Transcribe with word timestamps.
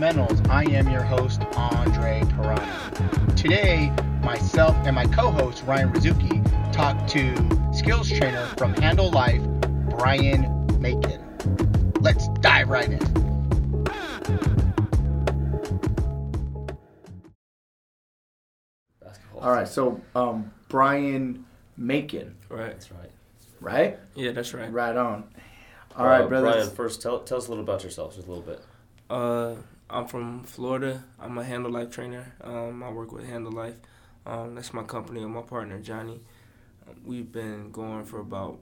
Fadeaways 0.00 0.28
and 0.30 0.40
Fundamentals. 0.40 0.48
I 0.50 0.64
am 0.72 0.88
your 0.90 1.02
host, 1.02 1.42
Andre 1.56 2.22
Pirano. 2.24 3.36
Today, 3.36 3.92
myself 4.22 4.74
and 4.84 4.94
my 4.94 5.06
co 5.06 5.30
host, 5.30 5.62
Ryan 5.66 5.92
Rizuki, 5.92 6.72
talk 6.72 7.06
to 7.08 7.34
skills 7.76 8.08
trainer 8.08 8.46
from 8.56 8.74
Handle 8.74 9.10
Life, 9.10 9.42
Brian 9.90 10.66
Macon. 10.80 11.92
Let's 12.00 12.28
dive 12.40 12.68
right 12.68 12.88
in. 12.88 13.00
All 19.38 19.52
right, 19.52 19.66
so 19.66 20.00
um, 20.14 20.50
Brian 20.68 21.46
Macon, 21.78 22.36
Right. 22.50 22.72
That's 22.72 22.90
right. 22.92 23.10
right? 23.60 23.98
Yeah, 24.14 24.32
that's 24.32 24.52
right. 24.52 24.70
Right 24.70 24.94
on. 24.96 25.24
All 25.96 26.04
right, 26.04 26.22
Uh, 26.22 26.28
brothers. 26.28 26.54
Brian, 26.54 26.70
first 26.70 27.00
tell, 27.00 27.20
tell 27.20 27.38
us 27.38 27.46
a 27.46 27.50
little 27.50 27.64
about 27.64 27.82
yourself, 27.82 28.14
just 28.16 28.26
a 28.26 28.30
little 28.30 28.44
bit. 28.44 28.60
Uh, 29.08 29.54
I'm 29.92 30.06
from 30.06 30.44
Florida. 30.44 31.02
I'm 31.18 31.36
a 31.36 31.42
Handle 31.42 31.72
Life 31.72 31.90
trainer. 31.90 32.32
Um, 32.42 32.80
I 32.80 32.90
work 32.90 33.10
with 33.10 33.28
Handle 33.28 33.50
Life. 33.50 33.74
Um, 34.24 34.54
that's 34.54 34.72
my 34.72 34.84
company 34.84 35.20
and 35.20 35.34
my 35.34 35.42
partner 35.42 35.80
Johnny. 35.80 36.20
Um, 36.88 36.94
we've 37.04 37.32
been 37.32 37.72
going 37.72 38.04
for 38.04 38.20
about 38.20 38.60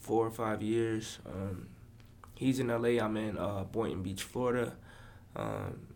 four 0.00 0.24
or 0.24 0.30
five 0.30 0.62
years. 0.62 1.18
Um, 1.26 1.66
he's 2.36 2.60
in 2.60 2.68
LA. 2.68 3.04
I'm 3.04 3.16
in 3.16 3.38
uh, 3.38 3.64
Boynton 3.64 4.04
Beach, 4.04 4.22
Florida. 4.22 4.76
Um, 5.34 5.88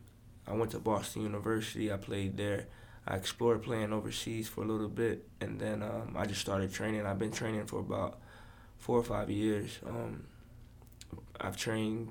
I 0.49 0.55
went 0.55 0.73
to 0.73 0.81
Boston 0.81 1.23
University. 1.23 1.93
I 1.93 1.97
played 1.97 2.37
there. 2.37 2.67
I 3.07 3.15
explored 3.15 3.63
playing 3.63 3.93
overseas 3.93 4.49
for 4.49 4.65
a 4.65 4.67
little 4.67 4.89
bit, 4.89 5.29
and 5.41 5.61
then 5.61 5.81
um, 5.81 6.17
I 6.19 6.27
just 6.27 6.41
started 6.41 6.73
training. 6.73 7.07
I've 7.07 7.21
been 7.21 7.31
training 7.31 7.67
for 7.67 7.79
about 7.79 8.19
four 8.79 8.99
or 8.99 9.05
five 9.05 9.31
years. 9.31 9.79
I've 11.41 11.57
trained 11.57 12.09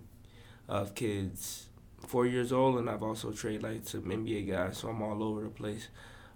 of 0.69 0.95
kids 0.95 1.67
four 2.07 2.25
years 2.25 2.51
old, 2.51 2.77
and 2.79 2.89
I've 2.89 3.03
also 3.03 3.31
trained 3.31 3.63
like 3.63 3.87
some 3.87 4.03
NBA 4.03 4.49
guys, 4.49 4.77
so 4.77 4.89
I'm 4.89 5.01
all 5.01 5.23
over 5.23 5.43
the 5.43 5.49
place. 5.49 5.87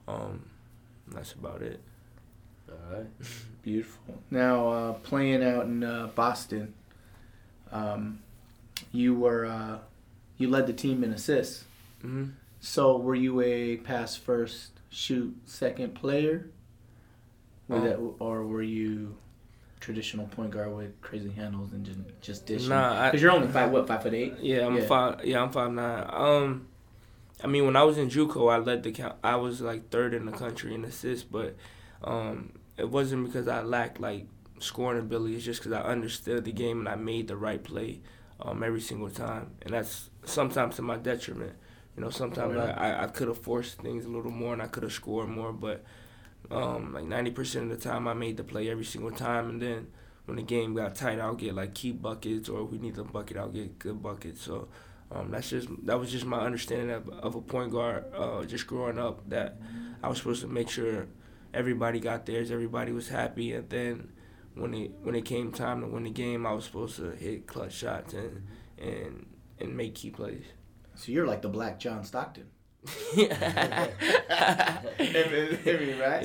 Um, 0.07 0.45
that's 1.07 1.33
about 1.33 1.61
it. 1.61 1.81
All 2.69 2.97
right. 2.97 3.07
Beautiful. 3.63 4.15
Now, 4.31 4.69
uh, 4.69 4.93
playing 4.93 5.43
out 5.43 5.65
in 5.65 5.83
uh, 5.83 6.07
Boston, 6.15 6.73
um, 7.71 8.19
you 8.91 9.15
were 9.15 9.45
uh, 9.45 9.79
you 10.37 10.49
led 10.49 10.67
the 10.67 10.73
team 10.73 11.03
in 11.03 11.11
assists. 11.11 11.65
hmm 12.01 12.25
So, 12.59 12.97
were 12.97 13.15
you 13.15 13.41
a 13.41 13.77
pass 13.77 14.15
first, 14.15 14.71
shoot 14.89 15.35
second 15.45 15.95
player, 15.95 16.49
with 17.67 17.79
Um, 17.79 17.85
that, 17.85 17.97
or 18.19 18.45
were 18.45 18.63
you 18.63 19.15
traditional 19.87 20.27
point 20.27 20.51
guard 20.51 20.75
with 20.75 20.99
crazy 20.99 21.31
handles 21.31 21.71
and 21.71 21.85
just 21.85 21.99
just 22.19 22.45
dishing? 22.45 22.67
Nah, 22.67 23.05
because 23.05 23.21
you're 23.21 23.31
only 23.31 23.47
five 23.47 23.71
what 23.71 23.87
five 23.87 24.03
foot 24.03 24.13
eight. 24.13 24.33
Yeah, 24.41 24.67
I'm 24.67 24.75
Yeah. 24.75 24.85
five. 24.85 25.23
Yeah, 25.23 25.41
I'm 25.41 25.49
five 25.49 25.71
nine. 25.71 26.05
Um, 26.09 26.67
I 27.41 27.47
mean, 27.47 27.65
when 27.65 27.77
I 27.77 27.83
was 27.83 27.97
in 27.97 28.09
JUCO, 28.09 28.51
I 28.51 28.57
led 28.57 28.83
the 28.83 28.91
count. 28.91 29.15
I 29.23 29.37
was 29.37 29.61
like 29.61 29.89
third 29.89 30.13
in 30.13 30.25
the 30.25 30.33
country 30.33 30.73
in 30.75 30.83
assists, 30.83 31.23
but 31.23 31.55
um, 32.03 32.51
it 32.75 32.89
wasn't 32.89 33.25
because 33.27 33.47
I 33.47 33.61
lacked 33.61 34.01
like 34.01 34.27
scoring 34.59 34.99
ability. 34.99 35.35
It's 35.37 35.45
just 35.45 35.61
because 35.61 35.71
I 35.71 35.83
understood 35.83 36.43
the 36.43 36.51
game 36.51 36.79
and 36.79 36.89
I 36.89 36.95
made 36.95 37.29
the 37.29 37.37
right 37.37 37.63
play 37.63 38.01
um, 38.41 38.61
every 38.63 38.81
single 38.81 39.09
time, 39.09 39.51
and 39.61 39.73
that's 39.73 40.09
sometimes 40.25 40.75
to 40.75 40.81
my 40.81 40.97
detriment. 40.97 41.53
You 41.95 42.03
know, 42.03 42.09
sometimes 42.09 42.55
Really? 42.55 42.67
I, 42.69 42.91
I, 42.91 43.03
I 43.05 43.07
could 43.07 43.29
have 43.29 43.37
forced 43.39 43.81
things 43.81 44.03
a 44.05 44.09
little 44.09 44.31
more 44.31 44.51
and 44.51 44.61
I 44.61 44.67
could 44.67 44.83
have 44.83 44.91
scored 44.91 45.29
more, 45.29 45.51
but 45.53 45.83
um, 46.51 46.93
like 46.93 47.05
ninety 47.05 47.31
percent 47.31 47.71
of 47.71 47.81
the 47.81 47.89
time 47.89 48.07
I 48.07 48.13
made 48.13 48.37
the 48.37 48.43
play 48.43 48.69
every 48.69 48.85
single 48.85 49.11
time, 49.11 49.49
and 49.49 49.61
then 49.61 49.87
when 50.25 50.37
the 50.37 50.43
game 50.43 50.75
got 50.75 50.95
tight, 50.95 51.19
I'll 51.19 51.35
get 51.35 51.55
like 51.55 51.73
key 51.73 51.91
buckets, 51.91 52.49
or 52.49 52.63
if 52.63 52.69
we 52.69 52.77
need 52.77 52.97
a 52.97 53.03
bucket, 53.03 53.37
I'll 53.37 53.49
get 53.49 53.79
good 53.79 54.01
buckets. 54.01 54.41
So 54.41 54.67
um, 55.11 55.31
that's 55.31 55.49
just 55.49 55.69
that 55.85 55.99
was 55.99 56.11
just 56.11 56.25
my 56.25 56.39
understanding 56.39 56.91
of, 56.91 57.09
of 57.09 57.35
a 57.35 57.41
point 57.41 57.71
guard. 57.71 58.05
Uh, 58.13 58.43
just 58.43 58.67
growing 58.67 58.99
up, 58.99 59.29
that 59.29 59.57
I 60.03 60.09
was 60.09 60.17
supposed 60.17 60.41
to 60.41 60.47
make 60.47 60.69
sure 60.69 61.07
everybody 61.53 61.99
got 61.99 62.25
theirs, 62.25 62.51
everybody 62.51 62.91
was 62.91 63.09
happy, 63.09 63.53
and 63.53 63.69
then 63.69 64.11
when 64.55 64.73
it 64.73 64.91
when 65.01 65.15
it 65.15 65.25
came 65.25 65.51
time 65.51 65.81
to 65.81 65.87
win 65.87 66.03
the 66.03 66.09
game, 66.09 66.45
I 66.45 66.53
was 66.53 66.65
supposed 66.65 66.97
to 66.97 67.11
hit 67.11 67.47
clutch 67.47 67.73
shots 67.73 68.13
and 68.13 68.47
and 68.77 69.25
and 69.59 69.75
make 69.75 69.95
key 69.95 70.09
plays. 70.09 70.45
So 70.95 71.11
you're 71.11 71.27
like 71.27 71.41
the 71.41 71.49
Black 71.49 71.79
John 71.79 72.03
Stockton. 72.03 72.47
Yeah, 73.15 73.87
right? 75.99 76.23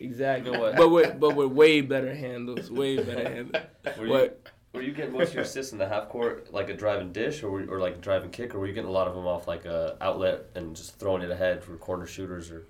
exactly. 0.00 0.50
Know 0.50 0.60
what? 0.60 0.76
But 0.76 0.88
with 0.90 1.18
but 1.20 1.34
with 1.36 1.50
way 1.52 1.80
better 1.80 2.14
handles, 2.14 2.70
way 2.70 2.96
better 2.96 3.28
handles. 3.34 3.62
Were 3.98 4.04
you, 4.06 4.10
What? 4.12 4.50
were 4.72 4.82
you 4.82 4.92
getting 4.92 5.12
most 5.12 5.28
of 5.28 5.34
your 5.34 5.42
assists 5.44 5.72
in 5.72 5.78
the 5.78 5.88
half 5.88 6.08
court, 6.08 6.52
like 6.52 6.68
a 6.68 6.74
driving 6.74 7.12
dish, 7.12 7.42
or, 7.42 7.50
were, 7.50 7.64
or 7.68 7.80
like 7.80 7.94
a 7.94 7.98
drive 7.98 8.22
and 8.22 8.32
kick, 8.32 8.54
or 8.54 8.58
were 8.60 8.66
you 8.66 8.72
getting 8.74 8.88
a 8.88 8.92
lot 8.92 9.08
of 9.08 9.14
them 9.14 9.26
off 9.26 9.46
like 9.48 9.64
a 9.64 9.96
outlet 10.00 10.46
and 10.54 10.76
just 10.76 10.98
throwing 10.98 11.22
it 11.22 11.30
ahead 11.30 11.64
for 11.64 11.76
corner 11.76 12.06
shooters? 12.06 12.50
Or 12.50 12.66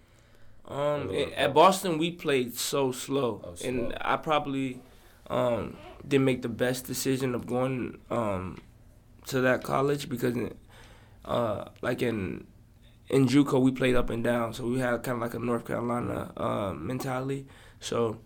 Um, 0.67 1.11
Or 1.11 1.33
at 1.37 1.53
Boston, 1.55 1.99
we 1.99 2.11
played 2.13 2.55
so 2.57 2.93
slow, 2.93 3.41
Oh, 3.45 3.55
slow. 3.55 3.69
and 3.69 3.99
I 4.01 4.17
probably 4.17 4.81
um, 5.29 5.77
didn't 6.07 6.25
make 6.25 6.43
the 6.43 6.49
best 6.49 6.87
decision 6.87 7.35
of 7.35 7.47
going 7.47 7.99
um, 8.11 8.59
to 9.27 9.41
that 9.41 9.63
college 9.65 10.09
because, 10.09 10.37
uh, 11.25 11.65
like 11.83 12.03
in 12.03 12.47
in 13.09 13.27
JUCO, 13.27 13.61
we 13.61 13.71
played 13.71 13.95
up 13.95 14.11
and 14.11 14.23
down, 14.25 14.53
so 14.53 14.67
we 14.67 14.79
had 14.81 15.03
kind 15.03 15.17
of 15.17 15.23
like 15.23 15.35
a 15.35 15.39
North 15.39 15.65
Carolina 15.65 16.33
uh, 16.37 16.73
mentality. 16.75 17.47
So 17.81 18.19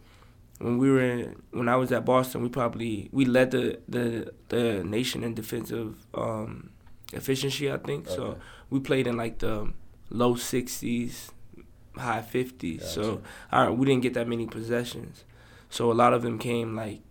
when 0.59 0.79
we 0.79 0.91
were 0.91 1.03
in, 1.03 1.43
when 1.51 1.69
I 1.69 1.77
was 1.77 1.93
at 1.93 2.05
Boston, 2.05 2.43
we 2.43 2.49
probably 2.49 3.09
we 3.13 3.25
led 3.25 3.51
the 3.51 3.81
the, 3.89 4.33
the 4.49 4.85
nation 4.85 5.23
in 5.23 5.35
defensive 5.35 6.07
um, 6.15 6.71
efficiency. 7.13 7.71
I 7.71 7.77
think 7.77 8.09
so. 8.09 8.39
We 8.71 8.81
played 8.81 9.07
in 9.07 9.17
like 9.17 9.39
the 9.39 9.73
low 10.09 10.35
sixties, 10.37 11.31
high 11.97 12.23
fifties. 12.23 12.87
So 12.89 13.23
Gotcha. 13.51 13.73
we 13.73 13.87
didn't 13.87 14.03
get 14.03 14.15
that 14.15 14.29
many 14.29 14.47
possessions. 14.47 15.25
So 15.69 15.91
a 15.91 15.95
lot 15.95 16.15
of 16.15 16.23
them 16.23 16.39
came 16.39 16.75
like 16.75 17.03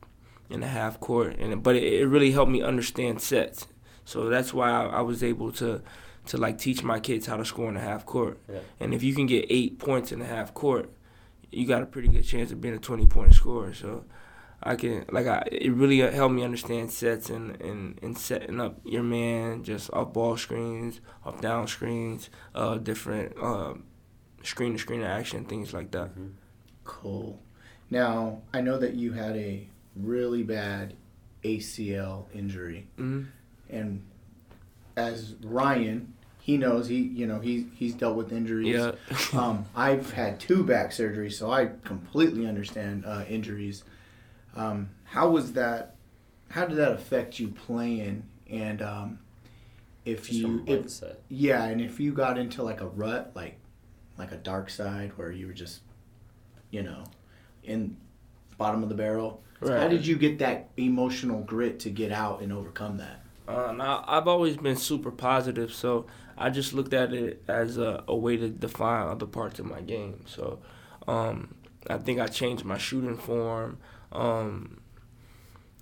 in 0.50 0.62
the 0.62 0.68
half 0.68 1.00
court, 1.00 1.38
and 1.38 1.62
but 1.62 1.76
it, 1.76 1.84
it 1.84 2.08
really 2.08 2.32
helped 2.32 2.52
me 2.52 2.62
understand 2.64 3.22
sets. 3.22 3.68
So 4.06 4.28
that's 4.28 4.54
why 4.54 4.72
I, 4.72 4.86
I 4.86 5.02
was 5.02 5.24
able 5.24 5.52
to 5.54 5.82
to 6.30 6.38
like 6.38 6.58
teach 6.58 6.84
my 6.84 7.00
kids 7.00 7.26
how 7.28 7.38
to 7.38 7.46
score 7.46 7.68
in 7.70 7.76
the 7.76 7.80
half 7.82 8.06
court. 8.06 8.40
Yeah. 8.52 8.60
And 8.80 8.94
if 8.94 9.04
you 9.04 9.14
can 9.14 9.26
get 9.28 9.46
eight 9.50 9.78
points 9.80 10.12
in 10.12 10.20
the 10.20 10.26
half 10.26 10.54
court, 10.54 10.92
you 11.52 11.66
got 11.68 11.82
a 11.82 11.86
pretty 11.86 12.08
good 12.08 12.24
chance 12.24 12.52
of 12.52 12.62
being 12.62 12.76
a 12.76 12.80
twenty 12.80 13.06
point 13.08 13.34
scorer. 13.34 13.74
So 13.74 14.06
I 14.62 14.76
can 14.76 15.06
like 15.12 15.28
I 15.28 15.48
it 15.52 15.72
really 15.72 15.98
helped 16.00 16.34
me 16.36 16.44
understand 16.44 16.92
sets 16.92 17.30
and, 17.30 17.60
and, 17.62 18.00
and 18.02 18.18
setting 18.18 18.60
up 18.60 18.80
your 18.86 19.04
man 19.04 19.64
just 19.64 19.92
off 19.94 20.14
ball 20.14 20.38
screens, 20.38 21.02
off 21.26 21.42
down 21.42 21.68
screens, 21.68 22.30
uh 22.56 22.78
different 22.78 23.36
um, 23.42 23.84
screen 24.44 24.74
to 24.74 24.80
screen 24.80 25.02
action, 25.04 25.46
things 25.46 25.74
like 25.74 25.92
that. 25.92 26.16
Mhm. 26.16 26.32
Cool. 26.84 27.40
Now 27.90 28.42
I 28.54 28.62
know 28.62 28.78
that 28.78 28.94
you 28.94 29.14
had 29.14 29.36
a 29.36 29.68
really 29.96 30.44
bad 30.44 30.94
ACL 31.44 32.26
injury, 32.34 32.88
hmm 32.98 33.24
and 33.70 34.04
as 34.98 35.36
Ryan, 35.44 36.14
he 36.50 36.58
knows 36.58 36.88
he 36.88 36.98
you 36.98 37.28
know 37.28 37.40
he 37.40 37.68
he's 37.76 37.94
dealt 37.94 38.16
with 38.16 38.34
injuries. 38.34 38.76
Yeah. 38.76 38.94
um, 39.40 39.66
I've 39.76 40.12
had 40.12 40.40
two 40.40 40.64
back 40.64 40.90
surgeries, 40.90 41.34
so 41.34 41.52
I 41.52 41.70
completely 41.84 42.48
understand 42.48 43.06
uh, 43.06 43.24
injuries. 43.30 43.84
Um, 44.56 44.90
how 45.04 45.30
was 45.30 45.54
that? 45.54 45.96
How 46.50 46.66
did 46.66 46.78
that 46.78 46.92
affect 46.92 47.40
you 47.40 47.50
playing? 47.50 48.24
And 48.50 48.82
um, 48.82 49.20
if 50.06 50.26
Just 50.26 50.40
you, 50.40 50.64
if, 50.66 51.04
yeah, 51.28 51.66
and 51.66 51.80
if 51.82 52.00
you 52.00 52.14
got 52.14 52.40
into 52.40 52.64
like 52.64 52.82
a 52.82 52.88
rut, 52.88 53.32
like 53.36 53.60
like 54.18 54.32
a 54.32 54.38
dark 54.38 54.72
side 54.72 55.12
where 55.18 55.32
you 55.32 55.46
were 55.46 55.54
just, 55.54 55.82
you 56.72 56.82
know, 56.82 57.04
in 57.64 57.96
bottom 58.58 58.82
of 58.82 58.90
the 58.90 58.96
barrel. 58.96 59.44
How 59.62 59.88
did 59.90 60.08
you 60.08 60.16
get 60.16 60.40
that 60.40 60.70
emotional 60.78 61.42
grit 61.42 61.80
to 61.82 61.90
get 61.90 62.12
out 62.12 62.42
and 62.42 62.52
overcome 62.52 62.98
that? 62.98 63.20
Uh, 63.50 64.04
I've 64.06 64.28
always 64.28 64.58
been 64.58 64.76
super 64.76 65.12
positive, 65.12 65.74
so 65.74 66.06
I 66.38 66.52
just 66.52 66.74
looked 66.74 66.94
at 66.94 67.14
it 67.14 67.44
as 67.48 67.78
a, 67.78 68.04
a 68.08 68.16
way 68.16 68.38
to 68.38 68.48
define 68.50 69.08
other 69.08 69.26
parts 69.26 69.58
of 69.60 69.66
my 69.66 69.82
game. 69.82 70.24
So 70.28 70.60
um, 71.08 71.56
I 71.90 71.98
think 71.98 72.20
I 72.20 72.28
changed 72.28 72.64
my 72.64 72.78
shooting 72.78 73.18
form, 73.18 73.80
um, 74.12 74.80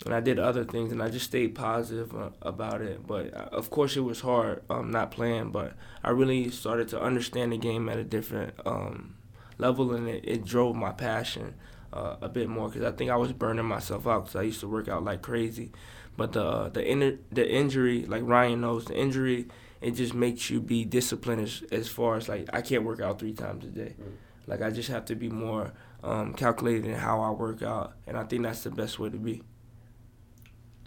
and 0.06 0.14
I 0.14 0.20
did 0.20 0.40
other 0.40 0.64
things, 0.64 0.92
and 0.92 1.02
I 1.02 1.10
just 1.10 1.26
stayed 1.26 1.56
positive 1.56 2.16
uh, 2.16 2.30
about 2.42 2.82
it. 2.82 3.06
But 3.06 3.34
uh, 3.34 3.50
of 3.52 3.70
course, 3.70 3.98
it 3.98 4.02
was 4.02 4.22
hard 4.22 4.64
um, 4.70 4.92
not 4.92 5.12
playing, 5.12 5.52
but 5.52 5.74
I 6.04 6.12
really 6.12 6.50
started 6.52 6.88
to 6.90 7.02
understand 7.02 7.52
the 7.52 7.58
game 7.58 7.90
at 7.90 7.98
a 7.98 8.04
different 8.04 8.54
um, 8.66 9.16
level, 9.58 9.94
and 9.94 10.08
it, 10.08 10.24
it 10.26 10.46
drove 10.46 10.76
my 10.76 10.92
passion 10.92 11.56
uh, 11.92 12.16
a 12.22 12.30
bit 12.30 12.48
more 12.48 12.70
because 12.70 12.84
I 12.86 12.96
think 12.96 13.12
I 13.12 13.16
was 13.18 13.34
burning 13.34 13.66
myself 13.66 14.08
out 14.08 14.26
because 14.26 14.36
I 14.36 14.44
used 14.44 14.60
to 14.62 14.68
work 14.70 14.88
out 14.88 15.04
like 15.04 15.22
crazy. 15.22 15.72
But 16.18 16.34
the 16.34 16.70
the 16.70 16.86
in, 16.86 17.20
the 17.32 17.50
injury, 17.50 18.06
like 18.06 18.24
Ryan 18.26 18.62
knows, 18.62 18.86
the 18.86 18.98
injury 18.98 19.48
it 19.82 19.92
just 19.92 20.14
makes 20.14 20.50
you 20.50 20.60
be 20.60 20.86
disciplined 20.86 21.42
as, 21.42 21.64
as 21.72 21.88
far 21.88 22.16
as 22.16 22.28
like 22.28 22.50
I 22.52 22.62
can't 22.62 22.84
work 22.84 23.00
out 23.00 23.20
three 23.20 23.34
times 23.34 23.66
a 23.66 23.70
day. 23.70 23.96
Mm. 24.00 24.14
Like 24.48 24.62
I 24.62 24.72
just 24.72 24.90
have 24.90 25.06
to 25.06 25.16
be 25.16 25.30
more 25.30 25.74
um, 26.04 26.34
calculated 26.34 26.86
in 26.86 26.96
how 26.96 27.22
I 27.22 27.30
work 27.32 27.62
out, 27.62 27.94
and 28.08 28.18
I 28.18 28.24
think 28.24 28.44
that's 28.44 28.64
the 28.64 28.72
best 28.72 28.98
way 28.98 29.10
to 29.10 29.18
be. 29.18 29.44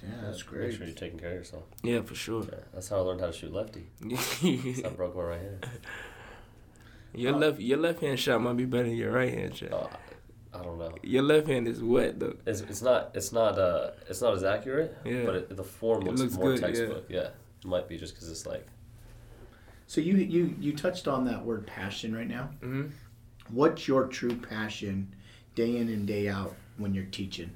Yeah, 0.03 0.09
that's 0.23 0.43
great. 0.43 0.61
Make 0.61 0.69
great. 0.69 0.79
sure 0.79 0.87
you're 0.87 0.97
taking 0.97 1.19
care 1.19 1.31
of 1.31 1.37
yourself. 1.37 1.65
Yeah, 1.83 2.01
for 2.01 2.15
sure. 2.15 2.43
Yeah, 2.45 2.61
that's 2.73 2.89
how 2.89 2.97
I 2.97 3.01
learned 3.01 3.21
how 3.21 3.27
to 3.27 3.33
shoot 3.33 3.53
lefty. 3.53 3.87
So 4.17 4.89
I 4.89 4.91
broke 4.91 5.15
my 5.15 5.23
right 5.23 5.41
hand. 5.41 5.67
your 7.15 7.33
left 7.33 7.61
your 7.61 7.79
left 7.79 8.01
hand 8.01 8.19
shot 8.19 8.41
might 8.41 8.57
be 8.57 8.65
better 8.65 8.85
than 8.85 8.97
your 8.97 9.13
right 9.13 9.33
hand 9.33 9.57
shot. 9.57 9.73
Oh, 9.73 9.91
I 10.53 10.63
don't 10.63 10.79
know. 10.79 10.93
Your 11.03 11.23
left 11.23 11.47
hand 11.47 11.69
is 11.69 11.83
wet 11.83 12.19
though. 12.19 12.35
It's, 12.47 12.61
it's 12.63 12.83
not 12.83 13.11
it's 13.15 13.33
not 13.33 13.59
uh 13.59 13.91
it's 14.09 14.21
not 14.21 14.35
as 14.35 14.43
accurate, 14.45 14.97
Yeah. 15.05 15.25
but 15.25 15.35
it, 15.37 15.57
the 15.57 15.63
form 15.65 16.03
It 16.03 16.07
looks, 16.07 16.21
looks 16.21 16.35
more 16.35 16.53
good, 16.53 16.61
textbook. 16.61 17.07
Yeah. 17.09 17.29
it 17.63 17.67
might 17.67 17.89
be 17.89 17.97
just 17.97 18.15
because 18.15 18.29
it's 18.31 18.47
like 18.47 18.67
So 19.87 20.01
you 20.01 20.17
you 20.17 20.55
you 20.61 20.73
touched 20.77 21.07
on 21.09 21.25
that 21.27 21.45
word 21.45 21.67
passion 21.67 22.15
right 22.15 22.29
now. 22.29 22.51
hmm 22.61 22.87
What's 23.49 23.89
your 23.89 24.07
true 24.07 24.37
passion, 24.37 25.13
day 25.57 25.77
in 25.77 25.89
and 25.89 26.07
day 26.07 26.29
out, 26.29 26.55
when 26.79 26.95
you're 26.95 27.07
teaching? 27.07 27.51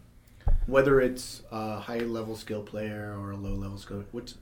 Whether 0.67 1.00
it's 1.00 1.43
a 1.52 1.79
high 1.79 1.99
level 2.00 2.37
skill 2.37 2.62
player 2.62 3.17
or 3.19 3.31
a 3.31 3.37
low 3.37 3.55
level 3.55 3.79
skill, 3.79 4.05
what's 4.12 4.35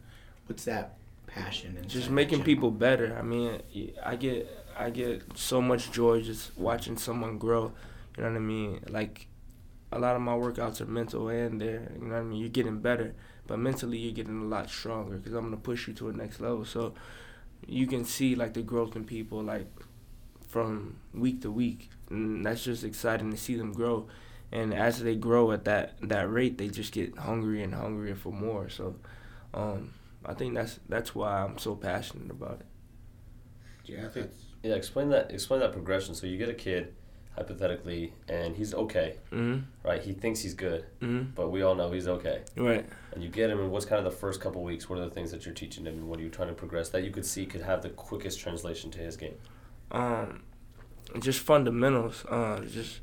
what's 0.47 0.65
that 0.65 0.97
passion? 1.27 1.77
inside 1.77 1.89
Just 1.91 2.11
making 2.11 2.39
gym? 2.39 2.45
people 2.47 2.71
better. 2.71 3.17
I 3.19 3.23
mean, 3.23 3.61
I 4.05 4.17
get 4.17 4.49
I 4.79 4.91
get 4.91 5.23
so 5.35 5.61
much 5.61 5.91
joy 5.91 6.21
just 6.23 6.57
watching 6.59 6.97
someone 6.97 7.39
grow. 7.39 7.73
You 8.17 8.25
know 8.25 8.31
what 8.31 8.37
I 8.37 8.41
mean? 8.41 8.81
Like 8.89 9.27
a 9.93 9.99
lot 9.99 10.17
of 10.17 10.23
my 10.23 10.33
workouts 10.33 10.81
are 10.81 10.87
mental 10.87 11.29
and 11.29 11.61
there. 11.61 11.93
You 12.01 12.07
know 12.07 12.15
what 12.15 12.21
I 12.21 12.23
mean? 12.23 12.41
You're 12.41 12.49
getting 12.49 12.81
better, 12.81 13.15
but 13.47 13.59
mentally 13.59 13.99
you're 13.99 14.15
getting 14.15 14.41
a 14.43 14.45
lot 14.47 14.71
stronger 14.71 15.17
because 15.17 15.35
I'm 15.35 15.45
gonna 15.45 15.57
push 15.59 15.89
you 15.89 15.95
to 15.95 16.09
a 16.09 16.13
next 16.13 16.41
level. 16.41 16.65
So 16.65 16.95
you 17.67 17.87
can 17.87 18.05
see 18.05 18.35
like 18.35 18.55
the 18.55 18.63
growth 18.63 18.97
in 18.97 19.05
people 19.05 19.43
like 19.43 19.67
from 20.49 20.99
week 21.15 21.43
to 21.43 21.51
week, 21.51 21.91
and 22.11 22.45
that's 22.45 22.65
just 22.65 22.85
exciting 22.85 23.31
to 23.31 23.37
see 23.37 23.57
them 23.57 23.73
grow. 23.73 24.09
And 24.53 24.75
as 24.75 25.03
they 25.03 25.17
grow 25.17 25.53
at 25.53 25.65
that 25.65 25.95
that 26.03 26.31
rate, 26.31 26.59
they 26.59 26.69
just 26.69 26.93
get 26.93 27.17
hungrier 27.19 27.65
and 27.65 27.75
hungrier 27.75 28.15
for 28.17 28.33
more. 28.33 28.69
So 28.69 28.97
um, 29.55 29.95
I 30.25 30.35
think 30.35 30.55
that's 30.55 30.81
that's 30.89 31.15
why 31.15 31.43
I'm 31.43 31.59
so 31.59 31.75
passionate 31.75 32.31
about 32.31 32.61
it. 32.61 32.67
Yeah, 33.85 34.09
that's 34.15 34.35
yeah. 34.63 34.75
Explain 34.75 35.09
that 35.11 35.31
explain 35.33 35.61
that 35.61 35.73
progression. 35.73 36.15
So 36.15 36.27
you 36.27 36.39
get 36.39 36.49
a 36.49 36.55
kid, 36.55 36.95
hypothetically, 37.37 38.13
and 38.29 38.57
he's 38.57 38.75
okay, 38.75 39.17
hmm 39.31 39.59
right? 39.85 40.03
He 40.03 40.13
thinks 40.13 40.41
he's 40.41 40.55
good, 40.55 40.85
hmm 41.01 41.23
but 41.35 41.51
we 41.51 41.63
all 41.63 41.75
know 41.75 41.91
he's 41.91 42.09
okay. 42.09 42.43
Right. 42.57 42.87
And 43.13 43.23
you 43.23 43.29
get 43.29 43.51
him, 43.51 43.59
and 43.61 43.71
what's 43.71 43.85
kind 43.87 43.99
of 44.05 44.11
the 44.13 44.19
first 44.19 44.41
couple 44.41 44.63
weeks? 44.63 44.89
What 44.89 44.99
are 44.99 45.05
the 45.05 45.11
things 45.11 45.31
that 45.33 45.45
you're 45.45 45.55
teaching 45.55 45.85
him, 45.87 45.95
and 45.95 46.09
what 46.09 46.19
are 46.19 46.23
you 46.23 46.29
trying 46.31 46.49
to 46.49 46.55
progress 46.55 46.89
that 46.91 47.05
you 47.05 47.11
could 47.11 47.27
see 47.27 47.47
could 47.47 47.63
have 47.63 47.83
the 47.83 47.91
quickest 47.91 48.41
translation 48.41 48.91
to 48.93 48.99
his 48.99 49.17
game? 49.17 49.35
Um, 49.91 50.43
just 51.21 51.41
fundamentals. 51.41 52.25
Uh, 52.29 52.61
just 52.61 53.01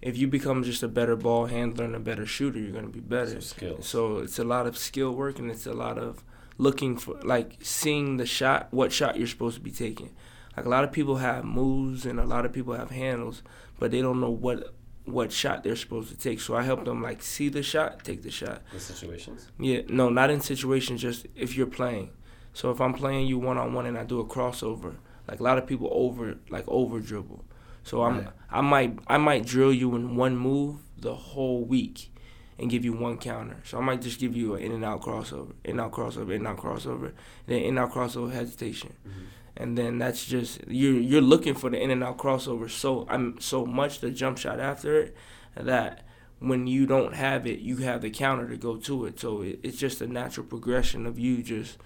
if 0.00 0.16
you 0.18 0.26
become 0.26 0.62
just 0.64 0.82
a 0.82 0.88
better 0.88 1.16
ball 1.16 1.46
handler 1.46 1.84
and 1.84 1.94
a 1.94 2.00
better 2.00 2.26
shooter, 2.26 2.58
you're 2.58 2.72
gonna 2.72 2.88
be 2.88 3.00
better. 3.00 3.40
So 3.40 3.40
skills. 3.40 3.86
So 3.86 4.18
it's 4.18 4.38
a 4.38 4.44
lot 4.44 4.66
of 4.66 4.76
skill 4.76 5.12
work 5.14 5.38
and 5.38 5.50
it's 5.50 5.66
a 5.66 5.74
lot 5.74 5.98
of 5.98 6.24
looking 6.58 6.96
for 6.96 7.18
like 7.22 7.56
seeing 7.62 8.16
the 8.16 8.26
shot, 8.26 8.68
what 8.72 8.92
shot 8.92 9.16
you're 9.16 9.26
supposed 9.26 9.56
to 9.56 9.62
be 9.62 9.70
taking. 9.70 10.10
Like 10.56 10.66
a 10.66 10.68
lot 10.68 10.84
of 10.84 10.92
people 10.92 11.16
have 11.16 11.44
moves 11.44 12.04
and 12.06 12.20
a 12.20 12.24
lot 12.24 12.44
of 12.44 12.52
people 12.52 12.74
have 12.74 12.90
handles, 12.90 13.42
but 13.78 13.90
they 13.90 14.02
don't 14.02 14.20
know 14.20 14.30
what 14.30 14.74
what 15.04 15.32
shot 15.32 15.64
they're 15.64 15.74
supposed 15.74 16.10
to 16.10 16.16
take. 16.16 16.40
So 16.40 16.54
I 16.54 16.62
help 16.62 16.84
them 16.84 17.02
like 17.02 17.22
see 17.22 17.48
the 17.48 17.62
shot, 17.62 18.04
take 18.04 18.22
the 18.22 18.30
shot. 18.30 18.62
The 18.72 18.80
situations. 18.80 19.50
Yeah, 19.58 19.80
no, 19.88 20.08
not 20.08 20.30
in 20.30 20.40
situations. 20.40 21.00
Just 21.00 21.26
if 21.34 21.56
you're 21.56 21.66
playing. 21.66 22.10
So 22.54 22.70
if 22.70 22.80
I'm 22.80 22.92
playing 22.92 23.26
you 23.26 23.38
one 23.38 23.58
on 23.58 23.72
one 23.72 23.86
and 23.86 23.98
I 23.98 24.04
do 24.04 24.20
a 24.20 24.24
crossover, 24.24 24.96
like 25.26 25.40
a 25.40 25.42
lot 25.42 25.58
of 25.58 25.66
people 25.66 25.88
over 25.90 26.36
like 26.50 26.64
over 26.68 27.00
dribble. 27.00 27.44
So 27.82 28.02
I'm 28.02 28.18
Right. 28.18 28.28
I 28.50 28.60
might 28.60 28.98
I 29.08 29.16
might 29.18 29.46
drill 29.46 29.72
you 29.72 29.96
in 29.96 30.16
one 30.16 30.36
move 30.36 30.76
the 30.98 31.14
whole 31.14 31.64
week, 31.64 32.12
and 32.58 32.70
give 32.70 32.84
you 32.84 32.92
one 32.92 33.18
counter. 33.18 33.56
So 33.64 33.78
I 33.78 33.80
might 33.80 34.02
just 34.02 34.20
give 34.20 34.36
you 34.36 34.54
an 34.54 34.62
in 34.62 34.72
and 34.72 34.84
out 34.84 35.02
crossover, 35.02 35.52
in 35.64 35.72
and 35.72 35.80
out 35.80 35.92
crossover, 35.92 36.30
in 36.30 36.46
and 36.46 36.46
out 36.46 36.58
crossover, 36.58 37.12
then 37.46 37.58
in 37.58 37.70
and 37.70 37.78
out 37.80 37.92
crossover 37.92 38.30
hesitation, 38.32 38.94
mm-hmm. 39.06 39.24
And 39.56 39.76
then 39.76 39.98
that's 39.98 40.24
just 40.24 40.60
you're 40.66 40.94
you're 40.94 41.20
looking 41.20 41.54
for 41.54 41.70
the 41.70 41.80
in 41.80 41.90
and 41.90 42.02
out 42.02 42.18
crossover 42.18 42.70
so 42.70 43.06
I'm 43.08 43.40
so 43.40 43.66
much 43.66 44.00
the 44.00 44.10
jump 44.10 44.38
shot 44.38 44.60
after 44.60 44.98
it 45.00 45.16
that 45.56 46.04
when 46.42 46.66
you 46.66 46.86
don't 46.86 47.14
have 47.14 47.46
it, 47.46 47.60
you 47.60 47.78
have 47.78 48.02
the 48.02 48.10
counter 48.10 48.48
to 48.48 48.56
go 48.56 48.76
to 48.76 49.06
it. 49.06 49.20
So 49.20 49.42
it, 49.42 49.60
it's 49.62 49.78
just 49.78 50.00
a 50.00 50.06
natural 50.06 50.44
progression 50.44 51.06
of 51.06 51.18
you 51.18 51.42
just 51.42 51.78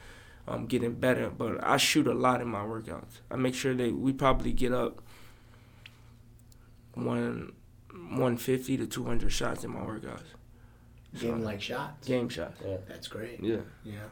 um, 0.48 0.66
getting 0.66 0.94
better. 0.94 1.28
But 1.30 1.62
I 1.62 1.76
shoot 1.76 2.06
a 2.06 2.14
lot 2.14 2.40
in 2.40 2.48
my 2.48 2.60
workouts. 2.60 3.20
I 3.30 3.36
make 3.36 3.54
sure 3.54 3.74
that 3.74 3.94
we 3.94 4.12
probably 4.12 4.52
get 4.52 4.72
up 4.72 5.02
one 6.94 7.52
150 7.90 8.78
to 8.78 8.86
200 8.86 9.30
shots 9.30 9.64
in 9.64 9.70
my 9.70 9.80
workouts. 9.80 10.22
game 11.18 11.42
like 11.42 11.60
shots. 11.60 12.06
Game 12.06 12.28
shots. 12.28 12.60
Yeah. 12.64 12.76
That's 12.88 13.08
great. 13.08 13.40
Yeah. 13.42 13.58
Yeah, 13.84 14.08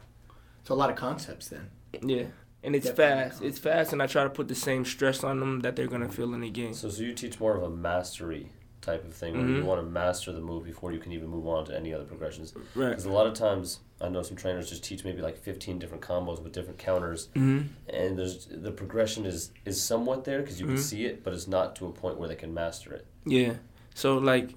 it's 0.61 0.69
a 0.69 0.75
lot 0.75 0.89
of 0.89 0.95
concepts 0.95 1.47
then. 1.47 1.69
Yeah. 2.01 2.25
And 2.65 2.75
it's 2.75 2.87
Definitely 2.87 3.23
fast. 3.29 3.41
It's 3.43 3.59
fast, 3.59 3.93
and 3.93 4.01
I 4.01 4.07
try 4.07 4.23
to 4.23 4.29
put 4.29 4.47
the 4.47 4.55
same 4.55 4.83
stress 4.85 5.23
on 5.23 5.39
them 5.39 5.59
that 5.61 5.75
they're 5.75 5.87
gonna 5.87 6.09
feel 6.09 6.33
in 6.33 6.41
the 6.41 6.49
game. 6.49 6.73
So, 6.73 6.89
so 6.89 7.03
you 7.03 7.13
teach 7.13 7.39
more 7.39 7.55
of 7.55 7.61
a 7.63 7.69
mastery 7.69 8.49
type 8.81 9.05
of 9.05 9.13
thing, 9.13 9.37
where 9.37 9.47
you 9.47 9.61
Mhm. 9.61 9.65
want 9.65 9.81
to 9.81 9.85
master 9.87 10.31
the 10.31 10.39
move 10.41 10.63
before 10.63 10.91
you 10.91 10.99
can 10.99 11.11
even 11.11 11.27
move 11.29 11.47
on 11.47 11.65
to 11.65 11.75
any 11.75 11.93
other 11.93 12.05
progressions. 12.05 12.53
Right. 12.75 12.89
Because 12.89 13.05
a 13.05 13.11
lot 13.11 13.27
of 13.27 13.33
times, 13.35 13.79
I 14.01 14.09
know 14.09 14.21
some 14.23 14.35
trainers 14.35 14.69
just 14.69 14.83
teach 14.83 15.03
maybe 15.05 15.21
like 15.21 15.37
15 15.37 15.77
different 15.79 16.03
combos 16.03 16.41
with 16.43 16.53
different 16.53 16.79
counters, 16.79 17.29
hmm 17.35 17.61
and 17.87 18.17
there's 18.17 18.47
the 18.47 18.71
progression 18.71 19.25
is 19.27 19.51
is 19.63 19.79
somewhat 19.81 20.23
there 20.25 20.39
because 20.41 20.59
you 20.59 20.65
can 20.65 20.75
Mhm. 20.75 20.79
see 20.79 21.05
it, 21.05 21.23
but 21.23 21.33
it's 21.33 21.47
not 21.47 21.75
to 21.77 21.85
a 21.85 21.91
point 21.91 22.17
where 22.17 22.27
they 22.27 22.35
can 22.35 22.53
master 22.53 22.93
it. 22.93 23.05
Yeah. 23.25 23.53
So 23.93 24.17
like 24.17 24.55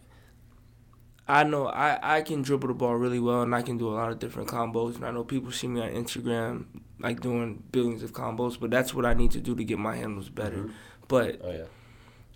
I 1.27 1.45
know 1.45 1.67
I, 1.67 2.17
I 2.17 2.23
can 2.23 2.41
dribble 2.41 2.69
the 2.69 2.75
ball 2.75 2.95
really 2.97 3.21
well 3.21 3.43
and 3.43 3.55
I 3.55 3.61
can 3.61 3.77
do 3.77 3.89
a 3.91 3.95
lot 4.01 4.11
of 4.11 4.19
different 4.19 4.49
combos 4.49 4.97
and 4.97 5.05
I 5.05 5.11
know 5.11 5.25
people 5.25 5.53
see 5.53 5.69
me 5.69 5.81
on 5.83 5.91
Instagram 5.91 6.65
like 7.01 7.21
doing 7.21 7.63
billions 7.73 8.03
of 8.03 8.13
combos, 8.13 8.59
but 8.59 8.71
that's 8.71 8.93
what 8.95 9.05
I 9.07 9.15
need 9.15 9.31
to 9.33 9.41
do 9.41 9.55
to 9.55 9.65
get 9.65 9.79
my 9.79 9.97
handles 9.97 10.29
better. 10.29 10.57
Mhm. 10.65 10.73
But 11.09 11.41
Oh 11.45 11.51
yeah. 11.53 11.65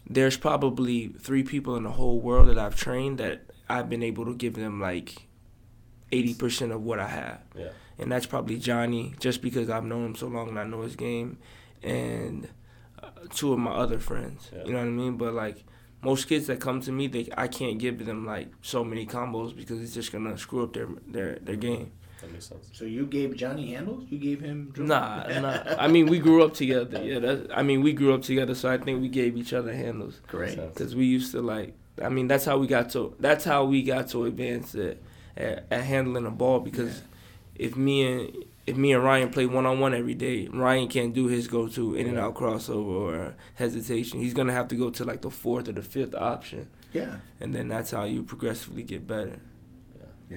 there's 0.08 0.36
probably 0.36 1.08
three 1.20 1.42
people 1.42 1.76
in 1.76 1.82
the 1.84 1.90
whole 1.92 2.20
world 2.20 2.48
that 2.48 2.58
I've 2.58 2.76
trained 2.76 3.18
that 3.18 3.42
I've 3.68 3.88
been 3.88 4.02
able 4.02 4.24
to 4.26 4.34
give 4.34 4.54
them 4.54 4.80
like 4.80 5.26
eighty 6.10 6.34
percent 6.34 6.72
of 6.72 6.82
what 6.82 6.98
I 6.98 7.08
have. 7.08 7.40
Yeah. 7.56 7.68
And 7.98 8.10
that's 8.10 8.26
probably 8.26 8.56
Johnny, 8.58 9.14
just 9.20 9.42
because 9.42 9.68
I've 9.70 9.84
known 9.84 10.06
him 10.06 10.14
so 10.16 10.26
long 10.26 10.48
and 10.48 10.58
I 10.58 10.64
know 10.64 10.82
his 10.82 10.96
game, 10.96 11.38
and 11.82 12.48
uh, 13.02 13.08
two 13.30 13.52
of 13.52 13.58
my 13.58 13.70
other 13.72 13.98
friends. 13.98 14.50
Yeah. 14.52 14.64
You 14.64 14.72
know 14.72 14.78
what 14.78 14.86
I 14.86 14.90
mean? 14.90 15.16
But 15.16 15.34
like 15.34 15.64
most 16.02 16.26
kids 16.28 16.46
that 16.48 16.60
come 16.60 16.80
to 16.82 16.92
me, 16.92 17.06
they 17.06 17.28
I 17.36 17.48
can't 17.48 17.78
give 17.78 18.04
them 18.04 18.24
like 18.26 18.48
so 18.62 18.82
many 18.84 19.06
combos 19.06 19.54
because 19.56 19.80
it's 19.82 19.94
just 19.94 20.10
gonna 20.12 20.36
screw 20.38 20.62
up 20.64 20.72
their 20.72 20.88
their 21.06 21.38
their 21.42 21.56
game. 21.56 21.92
That 22.22 22.32
makes 22.32 22.46
sense. 22.46 22.70
So 22.72 22.84
you 22.84 23.04
gave 23.06 23.36
Johnny 23.36 23.74
handles? 23.74 24.04
You 24.08 24.18
gave 24.18 24.40
him? 24.40 24.70
dribble? 24.72 24.88
Nah, 24.88 25.26
nah. 25.40 25.74
I 25.78 25.88
mean, 25.88 26.06
we 26.06 26.18
grew 26.18 26.42
up 26.44 26.54
together. 26.54 27.02
Yeah, 27.04 27.18
that's, 27.18 27.46
I 27.54 27.62
mean, 27.62 27.82
we 27.82 27.92
grew 27.92 28.14
up 28.14 28.22
together, 28.22 28.54
so 28.54 28.70
I 28.70 28.78
think 28.78 29.00
we 29.02 29.08
gave 29.08 29.36
each 29.36 29.52
other 29.52 29.74
handles. 29.74 30.20
Great. 30.28 30.58
Cause 30.76 30.94
we 30.94 31.04
used 31.04 31.32
to 31.32 31.42
like, 31.42 31.74
I 32.02 32.08
mean, 32.08 32.28
that's 32.28 32.44
how 32.44 32.56
we 32.58 32.66
got 32.66 32.90
to. 32.90 33.14
That's 33.20 33.44
how 33.44 33.64
we 33.64 33.82
got 33.82 34.08
to 34.10 34.24
advance 34.24 34.74
at, 34.74 34.96
at, 35.36 35.66
at 35.70 35.82
handling 35.84 36.24
the 36.24 36.30
ball. 36.30 36.60
Because 36.60 37.02
if 37.56 37.76
me 37.76 38.06
and 38.06 38.44
if 38.64 38.76
me 38.76 38.92
and 38.92 39.02
Ryan 39.02 39.28
play 39.30 39.46
one 39.46 39.66
on 39.66 39.80
one 39.80 39.92
every 39.92 40.14
day, 40.14 40.46
Ryan 40.46 40.86
can't 40.88 41.12
do 41.12 41.26
his 41.26 41.48
go 41.48 41.66
to 41.68 41.96
in 41.96 42.06
and 42.06 42.18
out 42.18 42.34
crossover 42.34 42.86
or 42.86 43.34
hesitation. 43.56 44.20
He's 44.20 44.32
gonna 44.34 44.52
have 44.52 44.68
to 44.68 44.76
go 44.76 44.88
to 44.90 45.04
like 45.04 45.20
the 45.22 45.30
fourth 45.30 45.68
or 45.68 45.72
the 45.72 45.82
fifth 45.82 46.14
option, 46.14 46.68
Yeah. 46.92 47.16
and 47.40 47.52
then 47.52 47.66
that's 47.66 47.90
how 47.90 48.04
you 48.04 48.22
progressively 48.22 48.84
get 48.84 49.06
better. 49.08 49.40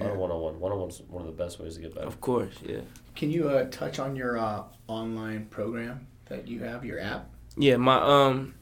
A 0.00 0.04
lot 0.04 0.12
of 0.12 0.18
one 0.18 0.30
on 0.30 0.40
one. 0.40 0.60
One 0.60 0.72
on 0.72 0.80
one's 0.80 1.02
one 1.08 1.26
of 1.26 1.36
the 1.36 1.44
best 1.44 1.58
ways 1.60 1.76
to 1.76 1.80
get 1.80 1.94
better. 1.94 2.06
Of 2.06 2.20
course, 2.20 2.54
yeah. 2.64 2.80
Can 3.14 3.30
you 3.30 3.48
uh, 3.48 3.64
touch 3.70 3.98
on 3.98 4.16
your 4.16 4.38
uh, 4.38 4.64
online 4.88 5.46
program 5.46 6.06
that 6.26 6.46
you 6.48 6.60
have, 6.60 6.84
your 6.84 7.00
app? 7.00 7.30
Yeah, 7.56 7.76
my 7.76 7.96
um, 8.00 8.54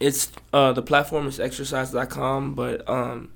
it's 0.00 0.30
uh 0.52 0.72
the 0.72 0.82
platform 0.82 1.26
is 1.26 1.40
exercise.com, 1.40 2.54
but 2.54 2.88
um, 2.88 3.32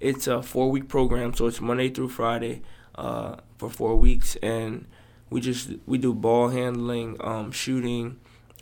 it's 0.00 0.26
a 0.26 0.42
four 0.42 0.70
week 0.70 0.88
program, 0.88 1.34
so 1.34 1.46
it's 1.46 1.60
Monday 1.60 1.88
through 1.88 2.10
Friday, 2.10 2.62
uh, 2.94 3.36
for 3.56 3.70
four 3.70 3.96
weeks, 3.96 4.36
and 4.42 4.86
we 5.30 5.40
just 5.40 5.70
we 5.86 5.98
do 5.98 6.14
ball 6.14 6.48
handling, 6.48 7.16
um, 7.20 7.50
shooting, 7.50 8.18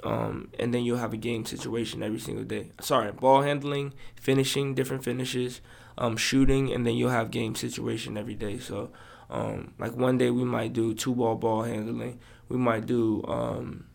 um, 0.07 0.49
and 0.59 0.73
then 0.73 0.85
you'll 0.85 0.99
have 0.99 1.13
a 1.13 1.17
game 1.17 1.45
situation 1.45 2.01
every 2.01 2.21
single 2.21 2.45
day. 2.45 2.71
Sorry, 2.81 3.11
ball 3.11 3.43
handling, 3.43 3.93
finishing, 4.15 4.73
different 4.73 5.03
finishes, 5.03 5.61
um, 5.99 6.17
shooting, 6.17 6.73
and 6.73 6.87
then 6.87 6.95
you'll 6.95 7.11
have 7.11 7.33
game 7.33 7.57
situation 7.57 8.17
every 8.17 8.37
day. 8.37 8.59
So, 8.59 8.91
um, 9.29 9.75
like 9.81 9.97
one 9.97 10.17
day 10.17 10.31
we 10.31 10.45
might 10.45 10.73
do 10.73 10.95
two 10.95 11.13
ball 11.13 11.35
ball 11.35 11.65
handling, 11.65 12.21
we 12.49 12.57
might 12.57 12.87
do 12.87 13.25
um, 13.27 13.87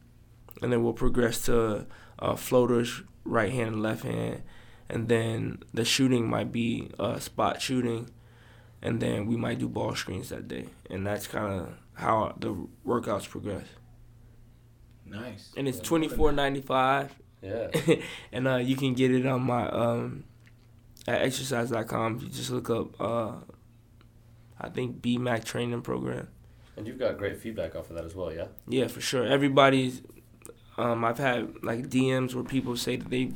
and 0.62 0.74
then 0.74 0.84
we'll 0.84 0.92
progress 0.92 1.46
to 1.46 1.86
uh, 2.20 2.36
floaters, 2.36 3.04
right 3.24 3.52
hand 3.54 3.76
and 3.76 3.82
left 3.82 4.04
hand, 4.04 4.44
and 4.90 5.08
then 5.08 5.60
the 5.74 5.86
shooting 5.86 6.30
might 6.30 6.52
be 6.52 6.92
uh, 7.00 7.20
spot 7.20 7.62
shooting, 7.62 8.10
and 8.82 9.00
then 9.00 9.28
we 9.28 9.38
might 9.38 9.60
do 9.60 9.70
ball 9.70 9.96
screens 9.96 10.28
that 10.28 10.50
day, 10.50 10.68
and 10.90 11.08
that's 11.08 11.26
kind 11.26 11.62
of 11.62 11.70
how 11.94 12.36
the 12.38 12.68
workouts 12.86 13.30
progress. 13.30 13.66
Nice. 15.12 15.52
And 15.58 15.68
it's 15.68 15.80
twenty 15.80 16.08
four 16.08 16.32
ninety 16.32 16.62
five, 16.62 17.14
Yeah. 17.42 17.68
and 18.32 18.48
uh, 18.48 18.56
you 18.58 18.76
can 18.76 18.94
get 18.94 19.12
it 19.12 19.26
on 19.26 19.42
my 19.44 19.68
um, 19.70 20.24
at 21.08 21.22
exercise.com. 21.22 22.20
You 22.22 22.30
just 22.30 22.50
look 22.52 22.70
up. 22.70 23.00
Uh, 23.00 23.34
I 24.60 24.70
think 24.70 25.02
BMAC 25.02 25.44
training 25.44 25.82
program. 25.82 26.28
And 26.78 26.88
you've 26.88 27.00
got 27.00 27.18
great 27.18 27.38
feedback 27.38 27.76
off 27.76 27.90
of 27.90 27.96
that 27.96 28.06
as 28.06 28.16
well, 28.16 28.32
yeah. 28.34 28.46
Yeah, 28.68 28.88
for 28.88 29.02
sure. 29.02 29.26
Everybody's. 29.26 30.02
Um, 30.78 31.04
I've 31.04 31.18
had 31.18 31.64
like 31.64 31.90
DMs 31.90 32.34
where 32.34 32.44
people 32.44 32.76
say 32.78 32.96
that 32.96 33.10
they 33.10 33.32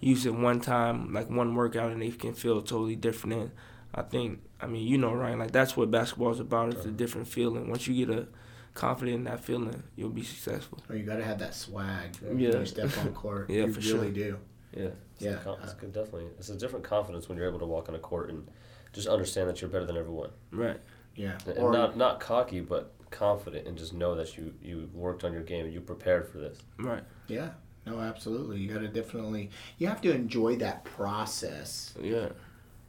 use 0.00 0.24
it 0.26 0.34
one 0.34 0.60
time, 0.60 1.12
like 1.12 1.28
one 1.30 1.54
workout, 1.54 1.92
and 1.92 2.00
they 2.00 2.10
can 2.10 2.32
feel 2.32 2.60
totally 2.62 2.96
different. 2.96 3.34
And 3.34 3.50
I 3.94 4.02
think, 4.02 4.40
I 4.60 4.66
mean, 4.66 4.86
you 4.86 4.98
know, 4.98 5.12
Ryan, 5.12 5.38
like 5.40 5.52
that's 5.52 5.76
what 5.76 5.90
basketball 5.90 6.32
is 6.32 6.40
about. 6.40 6.72
It's 6.72 6.86
a 6.86 6.90
different 6.90 7.28
feeling. 7.28 7.68
Once 7.68 7.86
you 7.86 8.06
get 8.06 8.16
a 8.16 8.26
confident 8.74 9.16
in 9.16 9.24
that 9.24 9.40
feeling, 9.40 9.82
you'll 9.96 10.10
be 10.10 10.22
successful. 10.22 10.78
Or 10.88 10.96
you 10.96 11.04
got 11.04 11.16
to 11.16 11.24
have 11.24 11.38
that 11.40 11.54
swag 11.54 12.16
when 12.20 12.38
Yeah. 12.38 12.58
you 12.58 12.66
step 12.66 12.96
on 12.98 13.12
court. 13.12 13.48
Yeah, 13.50 13.66
you 13.66 13.72
for 13.72 13.80
really 13.80 14.14
sure. 14.14 14.30
do. 14.30 14.38
Yeah. 14.74 14.84
It's 15.14 15.22
Yeah. 15.24 15.30
a 15.44 15.52
it's 15.62 15.72
uh, 15.72 15.76
good, 15.78 15.92
definitely. 15.92 16.26
It's 16.38 16.48
a 16.48 16.56
different 16.56 16.84
confidence 16.84 17.28
when 17.28 17.36
you're 17.38 17.48
able 17.48 17.58
to 17.60 17.66
walk 17.66 17.88
on 17.88 17.94
a 17.94 17.98
court 17.98 18.30
and 18.30 18.48
just 18.92 19.08
understand 19.08 19.48
that 19.48 19.60
you're 19.60 19.70
better 19.70 19.84
than 19.86 19.96
everyone. 19.96 20.30
Right. 20.50 20.80
Yeah. 21.14 21.38
And 21.46 21.58
Or 21.58 21.72
not 21.72 21.96
not 21.96 22.20
cocky, 22.20 22.60
but 22.60 22.92
confident 23.10 23.68
and 23.68 23.76
just 23.76 23.92
know 23.92 24.14
that 24.14 24.36
you 24.38 24.54
you 24.62 24.88
worked 24.94 25.22
on 25.24 25.32
your 25.34 25.42
game 25.42 25.66
and 25.66 25.74
you 25.74 25.80
prepared 25.82 26.26
for 26.28 26.38
this. 26.38 26.58
Right. 26.78 27.04
yeah. 27.28 27.50
No, 27.84 27.98
absolutely. 28.00 28.58
You 28.60 28.72
got 28.72 28.80
to 28.80 28.88
definitely. 28.88 29.50
You 29.76 29.88
have 29.88 30.00
to 30.02 30.14
enjoy 30.14 30.56
that 30.56 30.84
process 30.84 31.94
Yeah. 32.00 32.28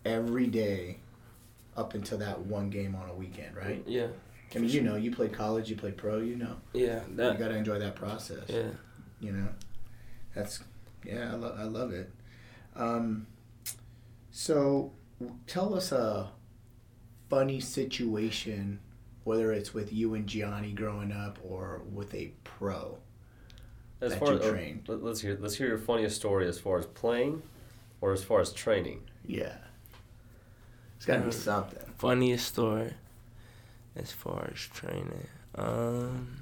every 0.06 0.46
day, 0.48 1.00
up 1.76 1.96
until 1.96 2.20
that 2.20 2.40
one 2.42 2.70
game 2.70 2.94
on 2.96 3.10
a 3.10 3.14
weekend, 3.14 3.58
right? 3.58 3.84
Yeah. 3.88 4.08
I 4.56 4.60
mean, 4.60 4.70
you 4.70 4.82
know, 4.82 4.96
you 4.96 5.12
played 5.12 5.34
college, 5.34 5.70
you 5.70 5.76
played 5.76 5.98
pro. 5.98 6.18
You 6.20 6.36
know, 6.36 6.56
Yeah. 6.74 7.02
that, 7.16 7.34
you 7.34 7.40
got 7.40 7.48
to 7.50 7.56
enjoy 7.56 7.80
that 7.80 7.96
process. 7.96 8.44
Yeah. 8.48 8.70
You 9.20 9.32
know, 9.32 9.48
that's 10.36 10.64
yeah. 11.06 11.32
I, 11.32 11.36
lo- 11.36 11.56
I 11.58 11.64
love 11.64 11.92
it. 11.92 12.12
Um, 12.76 13.28
so, 14.32 14.92
tell 15.48 15.74
us 15.76 15.92
a 15.92 16.32
funny 17.30 17.60
situation, 17.60 18.80
whether 19.24 19.52
it's 19.52 19.74
with 19.74 19.94
you 19.94 20.14
and 20.14 20.28
Johnny 20.28 20.72
growing 20.72 21.12
up 21.12 21.40
or 21.44 21.82
with 21.92 22.14
a 22.14 22.32
pro. 22.44 22.98
As 24.02 24.12
That 24.12 24.20
far 24.20 24.34
you 24.34 24.40
as, 24.40 24.50
trained. 24.50 24.84
let- 24.88 25.04
let's 25.04 25.22
hear 25.22 25.38
let's 25.40 25.56
hear 25.56 25.68
your 25.68 25.78
funniest 25.78 26.16
story 26.18 26.48
as 26.48 26.60
far 26.60 26.78
as 26.78 26.86
playing, 26.86 27.42
or 28.02 28.12
as 28.12 28.24
far 28.24 28.42
as 28.42 28.52
training. 28.52 29.02
Yeah, 29.26 29.56
it's 30.98 31.06
got 31.06 31.16
to 31.18 31.22
be 31.22 31.28
Uh, 31.28 31.32
something. 31.32 31.94
Funniest 31.98 32.48
story, 32.48 32.94
as 33.96 34.12
far 34.12 34.50
as 34.54 34.60
training. 34.60 35.28
Um. 35.56 36.40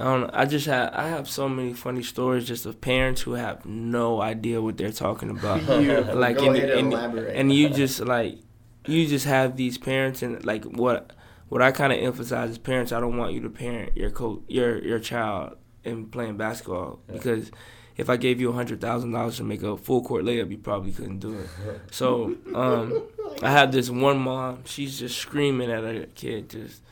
I 0.00 0.04
don't 0.04 0.20
know. 0.22 0.30
I 0.32 0.46
just 0.46 0.66
have 0.66 0.90
I 0.94 1.08
have 1.08 1.28
so 1.28 1.48
many 1.48 1.74
funny 1.74 2.02
stories 2.02 2.46
just 2.46 2.64
of 2.64 2.80
parents 2.80 3.20
who 3.22 3.32
have 3.32 3.66
no 3.66 4.22
idea 4.22 4.60
what 4.62 4.78
they're 4.78 4.90
talking 4.92 5.30
about. 5.30 5.62
Like 6.16 6.38
go 6.38 6.46
and, 6.50 6.56
and 6.56 6.92
elaborate. 6.92 7.36
and 7.36 7.52
you 7.52 7.68
just 7.68 8.00
like 8.00 8.38
you 8.86 9.06
just 9.06 9.26
have 9.26 9.56
these 9.56 9.76
parents 9.78 10.22
and 10.22 10.42
like 10.46 10.64
what 10.64 11.12
what 11.50 11.60
I 11.60 11.72
kind 11.72 11.92
of 11.92 11.98
emphasize 11.98 12.50
is 12.50 12.58
parents. 12.58 12.90
I 12.90 13.00
don't 13.00 13.18
want 13.18 13.34
you 13.34 13.42
to 13.42 13.50
parent 13.50 13.94
your 13.96 14.10
coach 14.10 14.40
your 14.48 14.82
your 14.82 14.98
child 14.98 15.58
in 15.84 16.06
playing 16.06 16.38
basketball 16.38 17.00
Yeah. 17.08 17.12
because 17.14 17.50
if 17.96 18.08
I 18.08 18.16
gave 18.16 18.40
you 18.40 18.50
a 18.50 18.52
hundred 18.52 18.80
thousand 18.80 19.12
dollars 19.12 19.36
to 19.36 19.44
make 19.44 19.62
a 19.62 19.76
full 19.76 20.02
court 20.02 20.24
layup, 20.24 20.50
you 20.50 20.58
probably 20.58 20.92
couldn't 20.92 21.18
do 21.18 21.38
it. 21.38 21.48
So 21.90 22.34
um, 22.54 23.02
I 23.42 23.50
have 23.50 23.72
this 23.72 23.90
one 23.90 24.18
mom. 24.18 24.62
She's 24.64 24.98
just 24.98 25.18
screaming 25.18 25.70
at 25.70 25.84
her 25.84 26.06
kid, 26.14 26.50
just 26.50 26.82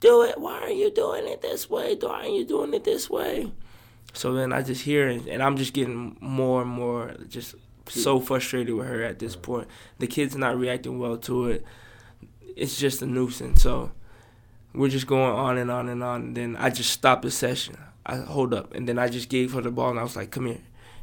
do 0.00 0.22
it. 0.22 0.38
Why 0.38 0.60
are 0.60 0.70
you 0.70 0.90
doing 0.90 1.26
it 1.26 1.42
this 1.42 1.68
way? 1.70 1.96
Why 2.00 2.26
are 2.26 2.28
you 2.28 2.44
doing 2.44 2.74
it 2.74 2.84
this 2.84 3.08
way? 3.08 3.52
So 4.12 4.34
then 4.34 4.52
I 4.52 4.62
just 4.62 4.82
hear 4.82 5.08
it, 5.08 5.26
and 5.26 5.42
I'm 5.42 5.56
just 5.56 5.72
getting 5.72 6.16
more 6.20 6.62
and 6.62 6.70
more 6.70 7.14
just 7.28 7.54
so 7.88 8.20
frustrated 8.20 8.74
with 8.74 8.86
her 8.86 9.02
at 9.02 9.18
this 9.18 9.36
point. 9.36 9.68
The 9.98 10.06
kid's 10.06 10.36
not 10.36 10.58
reacting 10.58 10.98
well 10.98 11.16
to 11.18 11.46
it. 11.46 11.64
It's 12.56 12.78
just 12.78 13.02
a 13.02 13.06
nuisance. 13.06 13.62
So 13.62 13.92
we're 14.74 14.88
just 14.88 15.06
going 15.06 15.32
on 15.32 15.58
and 15.58 15.70
on 15.70 15.88
and 15.88 16.02
on. 16.02 16.22
And 16.22 16.36
then 16.36 16.56
I 16.56 16.70
just 16.70 16.90
stopped 16.90 17.22
the 17.22 17.30
session. 17.30 17.76
I 18.06 18.16
hold 18.16 18.54
up, 18.54 18.74
and 18.74 18.88
then 18.88 18.98
I 18.98 19.08
just 19.08 19.28
gave 19.28 19.52
her 19.52 19.60
the 19.60 19.70
ball, 19.70 19.90
and 19.90 19.98
I 19.98 20.02
was 20.02 20.16
like, 20.16 20.30
"Come 20.30 20.46
here." 20.46 20.58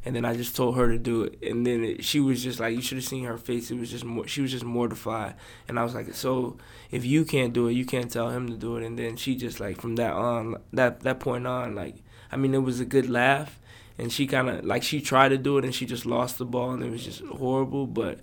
And 0.05 0.15
then 0.15 0.23
I 0.25 0.35
just 0.35 0.55
told 0.55 0.77
her 0.77 0.87
to 0.87 0.97
do 0.97 1.23
it, 1.23 1.39
and 1.41 1.65
then 1.65 1.83
it, 1.83 2.03
she 2.05 2.19
was 2.19 2.43
just 2.43 2.59
like, 2.59 2.75
"You 2.75 2.81
should 2.81 2.97
have 2.97 3.05
seen 3.05 3.25
her 3.25 3.37
face. 3.37 3.71
It 3.71 3.79
was 3.79 3.91
just 3.91 4.05
more, 4.05 4.27
she 4.27 4.41
was 4.41 4.51
just 4.51 4.63
mortified." 4.65 5.35
And 5.67 5.77
I 5.79 5.83
was 5.83 5.93
like, 5.93 6.13
"So 6.13 6.57
if 6.91 7.05
you 7.05 7.25
can't 7.25 7.53
do 7.53 7.67
it, 7.67 7.73
you 7.73 7.85
can't 7.85 8.11
tell 8.11 8.29
him 8.29 8.47
to 8.49 8.55
do 8.55 8.77
it." 8.77 8.85
And 8.85 8.97
then 8.97 9.15
she 9.17 9.35
just 9.35 9.59
like 9.59 9.81
from 9.81 9.95
that 9.95 10.13
on, 10.13 10.57
that 10.73 11.01
that 11.01 11.19
point 11.19 11.45
on, 11.47 11.75
like 11.75 11.95
I 12.31 12.37
mean, 12.37 12.53
it 12.53 12.59
was 12.59 12.79
a 12.79 12.85
good 12.85 13.09
laugh, 13.09 13.59
and 13.97 14.11
she 14.11 14.27
kind 14.27 14.49
of 14.49 14.65
like 14.65 14.83
she 14.83 15.01
tried 15.01 15.29
to 15.29 15.37
do 15.37 15.57
it, 15.57 15.65
and 15.65 15.75
she 15.75 15.85
just 15.85 16.05
lost 16.05 16.37
the 16.37 16.45
ball, 16.45 16.71
and 16.71 16.83
it 16.83 16.91
was 16.91 17.03
just 17.03 17.21
horrible. 17.21 17.85
But 17.87 18.19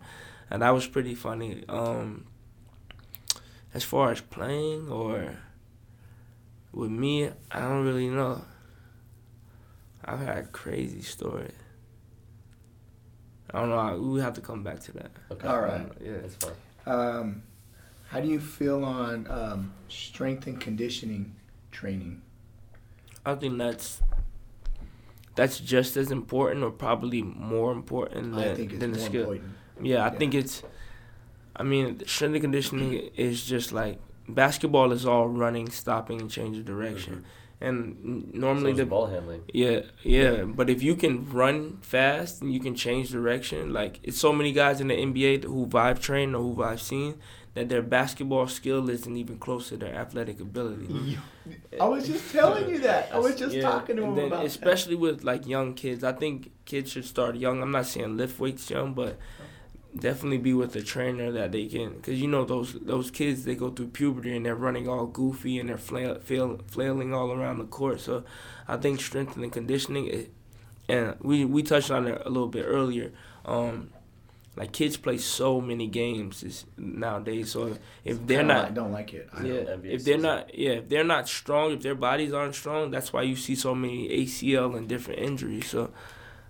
and 0.50 0.62
that 0.62 0.71
was 0.71 0.87
pretty 0.87 1.14
funny. 1.14 1.64
Um, 1.69 2.26
as 3.73 3.83
far 3.83 4.12
as 4.12 4.21
playing 4.21 4.88
or 4.88 5.37
with 6.73 6.90
me, 6.90 7.31
I 7.50 7.61
don't 7.61 7.85
really 7.85 8.09
know. 8.09 8.45
I've 10.04 10.20
had 10.20 10.52
crazy 10.52 11.00
stories. 11.02 11.52
I 13.52 13.61
don't 13.61 13.70
know. 13.70 14.11
We 14.12 14.20
have 14.20 14.34
to 14.34 14.40
come 14.40 14.62
back 14.62 14.80
to 14.80 14.92
that. 14.92 15.11
Okay. 15.30 15.46
All 15.49 15.61
right. 15.61 15.87
Yeah. 16.02 16.12
That's 16.23 16.34
fine. 16.37 16.52
Um, 16.87 17.42
how 18.08 18.20
do 18.20 18.28
you 18.28 18.40
feel 18.40 18.84
on 18.84 19.26
um, 19.30 19.73
strength 19.88 20.46
and 20.46 20.61
conditioning 20.61 21.34
training? 21.70 22.23
I 23.25 23.34
think 23.37 23.56
that's 23.58 24.02
that's 25.37 25.58
just 25.58 25.96
as 25.96 26.11
important, 26.11 26.62
or 26.62 26.70
probably 26.70 27.23
more 27.23 27.73
important 27.73 28.37
than, 28.37 28.52
I 28.52 28.54
think 28.54 28.73
it's 28.73 28.80
than 28.80 28.92
the 28.92 28.99
more 28.99 29.06
skill. 29.06 29.20
important. 29.32 29.54
Yeah, 29.82 30.02
I 30.04 30.12
Yeah. 30.12 30.18
think 30.18 30.34
it's. 30.34 30.62
I 31.56 31.62
mean, 31.62 32.00
strength 32.06 32.34
and 32.34 32.42
conditioning 32.42 32.92
is 33.16 33.44
just 33.44 33.73
like 33.73 34.00
basketball 34.28 34.90
is 34.92 35.06
all 35.06 35.28
running, 35.28 35.70
stopping, 35.70 36.20
and 36.20 36.30
changing 36.30 36.64
direction. 36.64 37.25
And 37.64 38.33
normally 38.35 38.73
So 38.73 38.76
the 38.78 38.87
ball 38.87 39.06
handling. 39.06 39.42
Yeah, 39.52 39.80
yeah, 40.02 40.44
but 40.44 40.68
if 40.68 40.83
you 40.83 40.94
can 40.97 41.14
run 41.30 41.78
fast 41.83 42.42
and 42.42 42.52
you 42.52 42.61
can 42.61 42.75
change 42.75 43.11
direction, 43.11 43.73
like 43.73 44.00
it's 44.02 44.18
so 44.18 44.33
many 44.33 44.52
guys 44.52 44.80
in 44.80 44.88
the 44.88 44.94
NBA 44.97 45.44
who 45.44 45.68
I've 45.75 46.00
trained 46.00 46.35
or 46.37 46.42
who 46.42 46.62
I've 46.62 46.83
seen 46.83 47.14
that 47.54 47.68
their 47.68 47.83
basketball 47.83 48.49
skill 48.49 48.90
isn't 48.90 49.16
even 49.16 49.38
close 49.38 49.68
to 49.68 49.76
their 49.76 49.94
athletic 49.94 50.40
ability. 50.40 51.16
I 51.80 51.87
was 51.87 52.06
just 52.06 52.33
telling 52.33 52.68
you 52.68 52.80
that. 52.80 53.11
I 53.12 53.18
was 53.18 53.37
just 53.37 53.54
Yeah, 53.54 53.62
talking 53.62 53.97
to 53.97 54.02
and 54.02 54.11
him 54.12 54.16
then 54.16 54.26
about 54.26 54.44
especially 54.44 54.97
with 54.97 55.23
like 55.25 55.47
young 55.47 55.75
kids. 55.75 56.02
I 56.02 56.12
think 56.12 56.50
kids 56.64 56.90
should 56.92 57.04
start 57.04 57.37
young. 57.37 57.62
I'm 57.62 57.71
not 57.71 57.87
saying 57.87 58.16
lift 58.16 58.40
weights 58.40 58.68
young, 58.71 58.94
but 58.94 59.18
definitely 59.98 60.38
be 60.38 60.54
with 60.54 60.74
a 60.76 60.82
trainer 60.82 61.30
that 61.32 61.52
they 61.52 61.66
can, 61.66 61.94
because 61.94 62.20
you 62.20 62.28
know 62.28 62.44
those 62.44 62.74
those 62.80 63.10
kids 63.10 63.44
they 63.44 63.54
go 63.54 63.70
through 63.70 63.88
puberty 63.88 64.36
and 64.36 64.44
they're 64.46 64.54
running 64.54 64.88
all 64.88 65.06
goofy 65.06 65.58
and 65.58 65.68
they're 65.68 65.78
flail, 65.78 66.18
flail, 66.20 66.58
flailing 66.66 67.14
all 67.14 67.32
around 67.32 67.58
the 67.58 67.64
court. 67.64 68.00
So 68.00 68.24
I 68.66 68.76
think 68.76 69.00
strength 69.00 69.36
and 69.36 69.52
conditioning, 69.52 70.06
it, 70.06 70.32
and 70.88 71.16
we 71.20 71.44
we 71.44 71.62
touched 71.62 71.90
on 71.90 72.06
it 72.06 72.22
a 72.24 72.28
little 72.28 72.48
bit 72.48 72.64
earlier. 72.66 73.12
Um, 73.44 73.90
like 74.56 74.72
kids 74.72 74.96
play 74.96 75.18
so 75.18 75.60
many 75.60 75.88
games 75.88 76.64
nowadays. 76.76 77.50
So 77.50 77.76
if 78.04 78.18
that. 78.18 78.26
they're 78.28 78.42
not 78.44 78.64
like- 78.64 78.74
don't 78.74 78.92
like 78.92 79.12
it. 79.12 79.28
I 79.32 79.44
yeah. 79.44 79.76
If 79.82 80.04
they're 80.04 80.18
not, 80.18 80.56
yeah, 80.56 80.70
if 80.72 80.88
they're 80.88 81.04
not 81.04 81.28
strong, 81.28 81.72
if 81.72 81.82
their 81.82 81.94
bodies 81.96 82.32
aren't 82.32 82.54
strong, 82.54 82.90
that's 82.90 83.12
why 83.12 83.22
you 83.22 83.34
see 83.36 83.54
so 83.56 83.74
many 83.74 84.08
ACL 84.08 84.76
and 84.76 84.88
different 84.88 85.20
injuries. 85.20 85.66
So, 85.66 85.90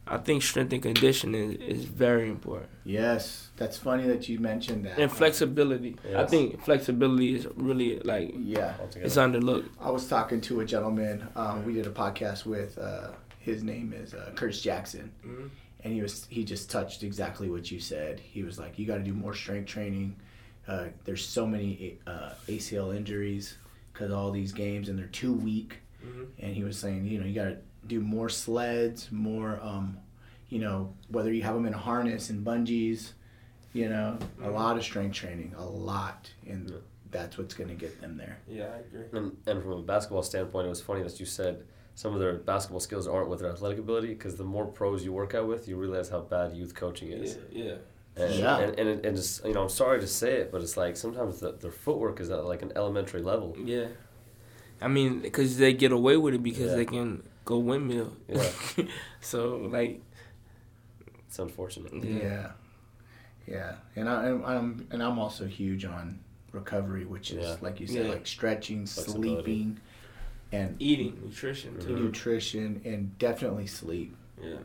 I 0.07 0.19
think 0.19 0.43
strength 0.43 0.73
and 0.75 0.83
conditioning 0.83 1.53
is, 1.55 1.79
is 1.79 1.85
very 1.87 2.29
important, 2.29 2.69
Yes, 2.85 3.49
that's 3.57 3.79
funny 3.79 4.07
that 4.07 4.29
you 4.29 4.39
mentioned 4.39 4.85
that. 4.85 4.99
and 4.99 5.11
flexibility. 5.11 5.97
I 6.15 6.25
think 6.25 6.63
flexibility 6.63 7.35
is 7.37 7.47
really 7.57 8.01
like 8.01 8.35
Yeah, 8.39 8.75
Altogether. 8.81 9.07
it's 9.07 9.17
underlooked. 9.17 9.69
I 9.81 9.91
was 9.91 10.07
talking 10.07 10.41
to 10.43 10.61
a 10.61 10.65
gentleman. 10.67 11.27
Um, 11.35 11.65
we 11.65 11.73
did 11.73 11.87
a 11.87 11.91
podcast 11.91 12.45
with. 12.45 12.77
Uh, 12.79 13.13
his 13.39 13.63
name 13.63 13.93
is 13.95 14.15
uh, 14.15 14.31
Curtis 14.35 14.61
Jackson, 14.63 15.11
Mhm. 15.27 15.51
and 15.85 15.93
he 15.93 16.01
was 16.03 16.27
he 16.31 16.45
just 16.45 16.71
touched 16.71 17.03
exactly 17.03 17.49
what 17.51 17.71
you 17.71 17.79
said. 17.81 18.19
He 18.21 18.43
was 18.43 18.59
like, 18.59 18.79
"You 18.79 18.87
got 18.87 18.97
to 18.97 19.03
do 19.03 19.13
more 19.13 19.35
strength 19.35 19.69
training. 19.69 20.17
Uh, 20.67 20.87
there's 21.05 21.25
so 21.27 21.47
many 21.47 21.99
uh, 22.07 22.31
ACL 22.49 22.95
injuries 22.97 23.57
because 23.93 24.11
all 24.13 24.31
these 24.33 24.53
games, 24.53 24.89
and 24.89 24.99
they're 24.99 25.07
too 25.09 25.33
weak." 25.35 25.77
Mhm. 26.05 26.27
And 26.39 26.55
he 26.57 26.63
was 26.65 26.79
saying, 26.79 27.07
you 27.07 27.19
know, 27.21 27.27
you 27.27 27.35
got 27.35 27.45
to 27.45 27.57
do 27.87 28.01
more 28.01 28.29
sleds, 28.29 29.11
more, 29.13 29.59
um, 29.63 29.99
you 30.49 30.59
know, 30.59 30.95
whether 31.09 31.33
you 31.33 31.43
have 31.43 31.55
them 31.55 31.67
in 31.67 31.75
a 31.75 31.79
harness 31.79 32.31
and 32.31 32.45
bungees, 32.45 33.13
you 33.73 33.89
know, 33.89 34.19
a 34.43 34.51
lot 34.51 34.77
of 34.77 34.85
strength 34.85 35.15
training, 35.15 35.55
a 35.57 35.65
lot, 35.65 36.31
and 36.47 36.71
Yeah. 36.71 36.77
that's 37.11 37.37
what's 37.39 37.55
going 37.55 37.69
to 37.71 37.75
get 37.75 38.01
them 38.01 38.17
there. 38.17 38.39
Yeah, 38.49 38.67
I 38.75 38.79
agree. 38.79 39.07
And, 39.13 39.37
and 39.47 39.63
from 39.63 39.73
a 39.73 39.83
basketball 39.83 40.23
standpoint, 40.23 40.67
it 40.67 40.71
was 40.71 40.81
funny 40.81 41.03
that 41.03 41.19
you 41.21 41.27
said 41.27 41.65
some 41.97 42.13
of 42.15 42.21
their 42.21 42.35
basketball 42.35 42.81
skills 42.81 43.07
aren't 43.07 43.29
with 43.29 43.41
their 43.41 43.51
athletic 43.51 43.79
ability 43.79 44.09
because 44.09 44.37
the 44.37 44.45
more 44.45 44.67
pros 44.67 45.05
you 45.05 45.13
work 45.13 45.35
out 45.35 45.47
with, 45.47 45.69
you 45.69 45.77
realize 45.77 46.09
how 46.09 46.21
bad 46.21 46.53
youth 46.55 46.75
coaching 46.75 47.09
Yeah, 47.11 47.17
is. 47.19 47.39
yeah, 47.53 47.75
And, 48.17 48.35
Yeah. 48.35 48.59
and, 48.59 48.79
and, 48.79 49.05
and 49.07 49.17
just, 49.17 49.45
you 49.45 49.55
know, 49.55 49.63
I'm 49.63 49.69
sorry 49.69 50.01
to 50.01 50.07
say 50.07 50.35
it, 50.41 50.51
but 50.53 50.61
it's 50.63 50.77
like 50.77 50.97
sometimes 50.97 51.41
the, 51.41 51.53
their 51.53 51.71
footwork 51.73 52.21
is 52.21 52.31
at 52.31 52.45
like 52.47 52.63
an 52.63 52.73
elementary 52.77 53.23
level. 53.23 53.57
yeah. 53.59 53.89
I 54.81 54.89
mean, 54.89 55.21
because 55.21 55.57
they 55.57 55.73
get 55.73 55.93
away 55.93 56.17
with 56.17 56.35
it 56.35 56.43
because 56.43 56.71
Yeah. 56.71 56.77
they 56.77 56.85
can 56.85 57.23
go 57.45 57.59
windmill. 57.59 58.13
Yeah. 58.29 58.49
so 59.21 59.57
like, 59.71 60.01
It's 61.29 61.39
unfortunate. 61.39 61.93
Yeah. 62.05 62.19
Yeah. 62.19 62.51
Yeah, 63.47 63.75
and 63.97 64.09
I, 64.09 64.25
and 64.29 64.45
I'm 64.47 64.87
and 64.91 65.03
I'm 65.03 65.19
also 65.19 65.45
huge 65.47 65.85
on 65.85 66.19
recovery, 66.53 67.05
which 67.05 67.31
is 67.31 67.45
Yeah. 67.45 67.57
like 67.61 67.79
you 67.79 67.87
said, 67.87 68.07
Yeah. 68.07 68.13
like 68.13 68.27
stretching, 68.27 68.87
sleeping, 68.87 69.79
and 70.51 70.77
Eating, 70.79 71.21
nutrition 71.23 71.79
too. 71.79 71.95
nutrition, 71.95 72.81
and 72.87 73.19
definitely 73.19 73.67
sleep. 73.67 74.17
Yeah. 74.43 74.57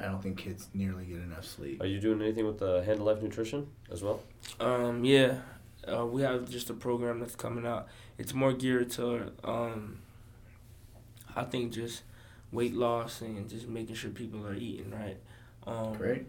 I 0.00 0.06
don't 0.06 0.20
think 0.22 0.38
kids 0.38 0.66
nearly 0.74 1.04
get 1.04 1.18
enough 1.18 1.44
sleep. 1.44 1.80
Are 1.80 1.86
you 1.86 2.00
doing 2.00 2.20
anything 2.22 2.46
with 2.46 2.58
the 2.58 2.82
Handle 2.84 3.06
Life 3.06 3.22
Nutrition 3.22 3.68
as 3.90 4.02
well? 4.02 4.20
Um, 4.58 5.04
yeah, 5.04 5.38
uh, 5.86 6.04
we 6.06 6.22
have 6.22 6.48
just 6.50 6.70
a 6.70 6.74
program 6.74 7.20
that's 7.20 7.36
coming 7.36 7.66
out. 7.66 7.86
It's 8.16 8.32
more 8.34 8.52
geared 8.52 8.90
to, 8.92 9.30
um, 9.44 9.98
I 11.38 11.44
think, 11.44 11.72
just 11.72 12.02
weight 12.52 12.74
loss 12.74 13.20
and 13.20 13.48
just 13.48 13.68
making 13.68 13.94
sure 13.94 14.10
people 14.10 14.46
are 14.46 14.54
eating 14.54 14.90
right. 14.90 15.18
Um, 15.66 15.94
Great. 15.94 16.26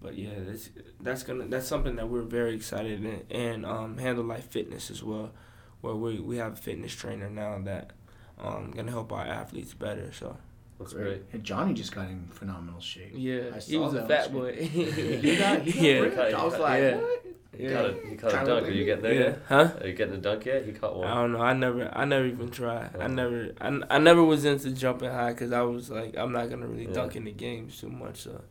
But 0.00 0.16
yeah, 0.16 0.30
that's 0.46 0.70
that's 1.00 1.22
gonna 1.24 1.46
that's 1.46 1.66
something 1.66 1.96
that 1.96 2.08
we're 2.08 2.22
very 2.22 2.54
excited 2.54 3.04
in, 3.04 3.22
and 3.30 3.66
um, 3.66 3.98
handle 3.98 4.22
life 4.24 4.44
fitness 4.48 4.90
as 4.92 5.02
well, 5.02 5.32
where 5.80 5.94
we 5.96 6.20
we 6.20 6.36
have 6.36 6.52
a 6.52 6.56
fitness 6.56 6.94
trainer 6.94 7.28
now 7.28 7.58
that 7.64 7.90
um 8.38 8.70
gonna 8.76 8.92
help 8.92 9.12
our 9.12 9.26
athletes 9.26 9.74
better. 9.74 10.12
So 10.12 10.36
That's 10.78 10.92
great. 10.92 11.22
And 11.32 11.42
Johnny 11.42 11.74
just 11.74 11.92
got 11.92 12.08
in 12.08 12.28
phenomenal 12.30 12.80
shape. 12.80 13.10
yeah, 13.14 13.50
I 13.52 13.58
he 13.58 13.72
saw 13.72 13.80
was 13.80 13.94
a 13.94 13.96
that 13.96 14.08
fat 14.08 14.26
on 14.28 14.32
boy. 14.34 14.54
he 14.66 15.36
got, 15.36 15.62
he 15.62 15.72
got 15.72 15.82
yeah, 15.82 15.98
ripped. 15.98 16.18
I 16.34 16.44
was 16.44 16.58
like, 16.58 16.80
Yeah. 16.80 16.96
what? 16.98 17.24
He 17.58 17.64
yeah. 17.64 17.74
caught 17.74 17.90
a, 17.90 18.08
he 18.08 18.16
caught 18.16 18.30
a 18.30 18.36
dunk. 18.36 18.48
look 18.48 18.64
Are 18.64 18.70
you 18.70 18.76
like- 18.78 18.86
getting 18.86 19.02
there 19.02 19.12
yeah, 19.14 19.20
yet? 19.20 19.38
huh? 19.48 19.70
Are 19.80 19.86
you 19.88 19.92
getting 19.94 20.14
a 20.14 20.18
dunk 20.18 20.44
yet? 20.46 20.64
He 20.64 20.72
caught 20.72 20.96
one. 20.96 21.08
I 21.08 21.14
don't 21.14 21.32
know. 21.32 21.40
I 21.40 21.52
never, 21.52 21.90
I 21.92 22.04
never 22.04 22.24
even 22.26 22.50
tried. 22.50 22.90
I 22.98 23.08
never, 23.08 23.50
I, 23.60 23.80
I 23.90 23.98
never 23.98 24.22
was 24.24 24.44
into 24.44 24.70
jumping 24.70 25.10
high 25.10 25.32
because 25.32 25.52
I 25.52 25.62
was 25.62 25.90
like, 25.90 26.16
I'm 26.16 26.32
not 26.32 26.48
gonna 26.50 26.66
really 26.68 26.86
Yeah. 26.86 26.92
dunk 26.94 27.16
in 27.16 27.24
the 27.24 27.32
games 27.32 27.80
too 27.80 27.88
much. 27.90 28.18
So 28.22 28.42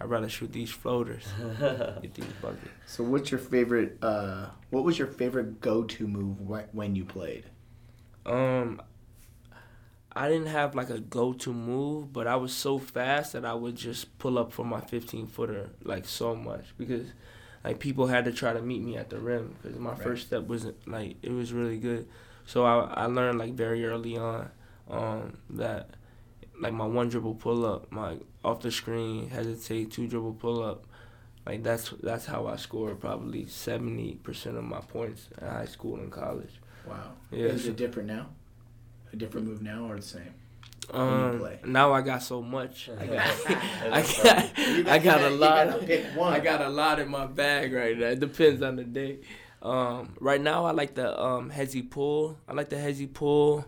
I'd 0.00 0.10
rather 0.10 0.28
shoot 0.28 0.52
these 0.52 0.70
floaters, 0.70 1.24
get 1.60 2.14
these 2.14 2.24
buckets. 2.42 2.68
So, 2.86 3.04
what's 3.04 3.30
your 3.30 3.38
favorite? 3.40 3.98
Uh, 4.02 4.46
what 4.70 4.82
was 4.82 4.98
your 4.98 5.08
favorite 5.08 5.60
go-to 5.60 6.08
move 6.08 6.38
wh- 6.38 6.74
when 6.74 6.96
you 6.96 7.04
played? 7.04 7.44
Um, 8.26 8.80
I 10.12 10.28
didn't 10.28 10.48
have 10.48 10.74
like 10.74 10.90
a 10.90 10.98
go-to 10.98 11.52
move, 11.52 12.12
but 12.12 12.26
I 12.26 12.36
was 12.36 12.52
so 12.52 12.78
fast 12.78 13.32
that 13.34 13.44
I 13.44 13.54
would 13.54 13.76
just 13.76 14.18
pull 14.18 14.38
up 14.38 14.52
for 14.52 14.64
my 14.64 14.80
15 14.80 15.26
footer 15.28 15.70
like 15.84 16.04
so 16.06 16.34
much 16.34 16.64
because 16.76 17.06
like 17.64 17.78
people 17.78 18.06
had 18.06 18.24
to 18.24 18.32
try 18.32 18.52
to 18.52 18.62
meet 18.62 18.82
me 18.82 18.96
at 18.96 19.10
the 19.10 19.18
rim 19.18 19.54
because 19.62 19.78
my 19.78 19.90
Right. 19.90 20.02
first 20.02 20.26
step 20.28 20.44
wasn't 20.44 20.76
like 20.88 21.16
it 21.22 21.30
was 21.32 21.52
really 21.52 21.78
good. 21.78 22.06
So 22.46 22.64
I 22.64 22.84
I 23.02 23.06
learned 23.06 23.38
like 23.38 23.54
very 23.54 23.84
early 23.86 24.16
on 24.16 24.50
um 24.88 25.36
that 25.50 25.90
like 26.60 26.72
my 26.72 26.86
one 26.86 27.08
dribble 27.08 27.34
pull 27.36 27.64
up, 27.64 27.90
my 27.92 28.16
off 28.44 28.60
the 28.60 28.70
screen 28.70 29.28
hesitate 29.30 29.90
two 29.90 30.06
dribble 30.06 30.34
pull 30.34 30.62
up. 30.62 30.84
Like 31.46 31.62
that's 31.62 31.90
that's 32.02 32.26
how 32.26 32.46
I 32.46 32.56
scored 32.56 33.00
probably 33.00 33.46
seventy 33.46 34.14
percent 34.16 34.56
of 34.56 34.64
my 34.64 34.80
points 34.80 35.28
in 35.40 35.46
high 35.46 35.64
school 35.66 35.96
and 35.96 36.10
college. 36.12 36.60
Wow. 36.86 37.12
Yeah, 37.30 37.46
Is 37.46 37.64
so- 37.64 37.70
it 37.70 37.76
different 37.76 38.08
now? 38.08 38.28
A 39.12 39.16
different 39.16 39.46
move 39.46 39.60
now 39.62 39.90
or 39.90 39.96
the 39.96 40.02
same? 40.02 40.34
You 40.92 41.00
Um, 41.00 41.48
now 41.64 41.92
I 41.92 42.00
got 42.02 42.22
so 42.22 42.42
much. 42.42 42.88
I 42.98 43.06
got, 43.06 43.46
I 43.90 44.02
got, 44.02 44.88
I 44.88 44.98
got 44.98 45.20
a 45.22 45.30
lot. 45.30 45.68
gotta 45.68 45.86
pick 45.86 46.04
one. 46.14 46.32
I 46.32 46.40
got 46.40 46.60
a 46.60 46.68
lot 46.68 46.98
in 46.98 47.08
my 47.08 47.26
bag 47.26 47.72
right 47.72 47.96
now. 47.96 48.06
It 48.06 48.20
depends 48.20 48.62
on 48.62 48.76
the 48.76 48.84
day. 48.84 49.18
Um, 49.62 50.14
right 50.20 50.40
now 50.40 50.64
I 50.64 50.70
like 50.72 50.94
the 50.94 51.20
um 51.20 51.50
hezzy 51.50 51.82
pull. 51.88 52.38
I 52.48 52.54
like 52.54 52.70
the 52.70 52.76
hezzy 52.76 53.06
pull, 53.12 53.64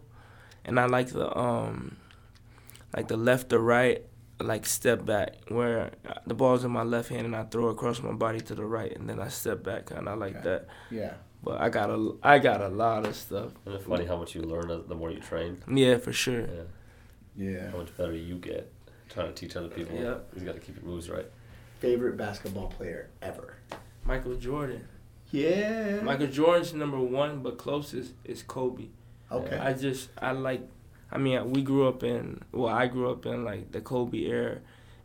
and 0.64 0.80
I 0.80 0.86
like 0.86 1.08
the 1.08 1.36
um, 1.38 1.96
like 2.96 3.08
the 3.08 3.16
left 3.16 3.50
to 3.50 3.58
right, 3.58 4.02
like 4.40 4.66
step 4.66 5.04
back 5.04 5.34
where 5.48 5.90
the 6.26 6.34
ball's 6.34 6.64
in 6.64 6.70
my 6.70 6.82
left 6.82 7.08
hand 7.10 7.26
and 7.26 7.36
I 7.36 7.44
throw 7.44 7.68
it 7.68 7.72
across 7.72 8.02
my 8.02 8.12
body 8.12 8.40
to 8.40 8.54
the 8.54 8.64
right 8.64 8.90
and 8.96 9.08
then 9.08 9.20
I 9.20 9.28
step 9.28 9.62
back 9.62 9.90
and 9.90 10.08
I 10.08 10.14
like 10.14 10.36
Okay. 10.36 10.44
that. 10.48 10.66
Yeah. 10.90 11.12
But 11.44 11.60
I 11.60 11.68
got 11.70 11.90
a, 11.90 12.12
I 12.22 12.38
got 12.38 12.60
a 12.60 12.68
lot 12.68 13.04
of 13.06 13.16
stuff. 13.16 13.50
Isn't 13.66 13.80
it 13.80 13.84
funny 13.84 14.06
how 14.06 14.16
much 14.16 14.34
you 14.34 14.42
learn 14.42 14.68
the 14.88 14.94
more 14.94 15.10
you 15.10 15.18
train? 15.20 15.60
Yeah, 15.68 15.98
for 15.98 16.12
sure. 16.12 16.42
Yeah. 16.42 16.62
Yeah. 17.36 17.70
How 17.70 17.78
much 17.78 17.96
better 17.96 18.14
you 18.14 18.36
get 18.36 18.70
trying 19.12 19.28
to 19.28 19.34
teach 19.34 19.56
other 19.56 19.68
people. 19.68 19.96
Yeah. 19.96 20.16
You 20.36 20.44
got 20.44 20.54
to 20.54 20.60
keep 20.60 20.76
your 20.76 20.84
moves 20.84 21.10
right. 21.10 21.26
Favorite 21.80 22.16
basketball 22.16 22.68
player 22.68 23.08
ever? 23.20 23.56
Michael 24.04 24.34
Jordan. 24.34 24.86
Yeah. 25.30 26.00
Michael 26.02 26.28
Jordan's 26.28 26.72
number 26.72 26.98
one, 26.98 27.42
but 27.42 27.58
closest 27.58 28.12
is 28.24 28.42
Kobe. 28.42 28.88
Okay. 29.30 29.56
I 29.56 29.72
just 29.72 30.10
I 30.20 30.32
like. 30.32 30.62
I 31.10 31.18
mean, 31.18 31.50
we 31.50 31.62
grew 31.62 31.88
up 31.88 32.02
in 32.02 32.42
well, 32.52 32.72
I 32.72 32.86
grew 32.86 33.10
up 33.10 33.26
in 33.26 33.44
like 33.44 33.72
the 33.72 33.80
Kobe 33.80 34.18
era, 34.18 34.58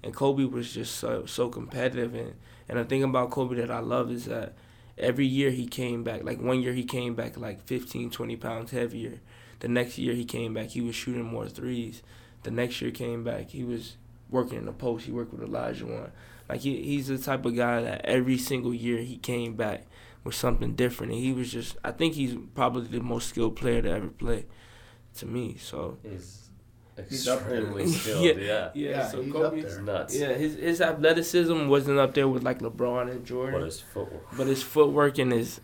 and 0.03 0.13
Kobe 0.13 0.43
was 0.45 0.73
just 0.73 0.95
so 0.95 1.25
so 1.25 1.49
competitive. 1.49 2.13
And 2.13 2.33
and 2.69 2.79
the 2.79 2.85
thing 2.85 3.03
about 3.03 3.31
Kobe 3.31 3.55
that 3.55 3.71
I 3.71 3.79
love 3.79 4.11
is 4.11 4.25
that 4.25 4.53
every 4.97 5.25
year 5.25 5.51
he 5.51 5.65
came 5.65 6.03
back. 6.03 6.23
Like 6.23 6.41
one 6.41 6.61
year 6.61 6.73
he 6.73 6.83
came 6.83 7.15
back 7.15 7.37
like 7.37 7.65
15, 7.65 8.11
20 8.11 8.35
pounds 8.35 8.71
heavier. 8.71 9.19
The 9.59 9.67
next 9.67 9.97
year 9.97 10.13
he 10.13 10.25
came 10.25 10.53
back, 10.53 10.67
he 10.69 10.81
was 10.81 10.95
shooting 10.95 11.23
more 11.25 11.47
threes. 11.47 12.03
The 12.43 12.51
next 12.51 12.81
year 12.81 12.91
came 12.91 13.23
back, 13.23 13.49
he 13.49 13.63
was 13.63 13.97
working 14.29 14.57
in 14.59 14.65
the 14.65 14.71
post. 14.71 15.05
He 15.05 15.11
worked 15.11 15.33
with 15.33 15.49
Olajuwon. 15.49 16.11
Like 16.47 16.61
he, 16.61 16.81
he's 16.83 17.07
the 17.07 17.17
type 17.17 17.45
of 17.45 17.55
guy 17.55 17.81
that 17.81 18.05
every 18.05 18.37
single 18.37 18.73
year 18.73 18.99
he 18.99 19.17
came 19.17 19.55
back 19.55 19.85
with 20.23 20.35
something 20.35 20.73
different, 20.75 21.11
and 21.13 21.21
he 21.21 21.33
was 21.33 21.51
just. 21.51 21.75
I 21.83 21.91
think 21.91 22.13
he's 22.13 22.35
probably 22.55 22.87
the 22.87 23.01
most 23.01 23.29
skilled 23.29 23.55
player 23.55 23.81
to 23.81 23.89
ever 23.89 24.07
play, 24.07 24.45
to 25.15 25.25
me. 25.25 25.57
So 25.59 25.97
He's 26.03 26.43
He's 27.09 27.27
up 27.27 27.45
there. 27.47 27.57
extremely 27.59 27.87
skilled. 27.91 28.23
Yeah. 28.25 28.31
yeah. 28.33 28.69
yeah, 28.73 28.89
Yeah, 28.89 29.07
so 29.07 29.21
he's 29.21 29.31
Kobe, 29.33 29.45
up 29.45 29.53
It's 29.65 29.75
there. 29.75 29.83
nuts. 29.83 30.15
yeah, 30.17 30.33
his 30.33 30.55
his 30.55 30.81
athleticism 30.81 31.67
wasn't 31.67 31.99
up 31.99 32.13
there 32.13 32.27
with 32.27 32.43
like 32.43 32.59
LeBron 32.59 33.11
and 33.11 33.25
Jordan, 33.25 33.59
But 33.59 33.65
his 33.65 33.81
footwork 33.81 34.23
but 34.37 34.47
his 34.47 34.63
footwork 34.63 35.17
and 35.19 35.31
his 35.33 35.59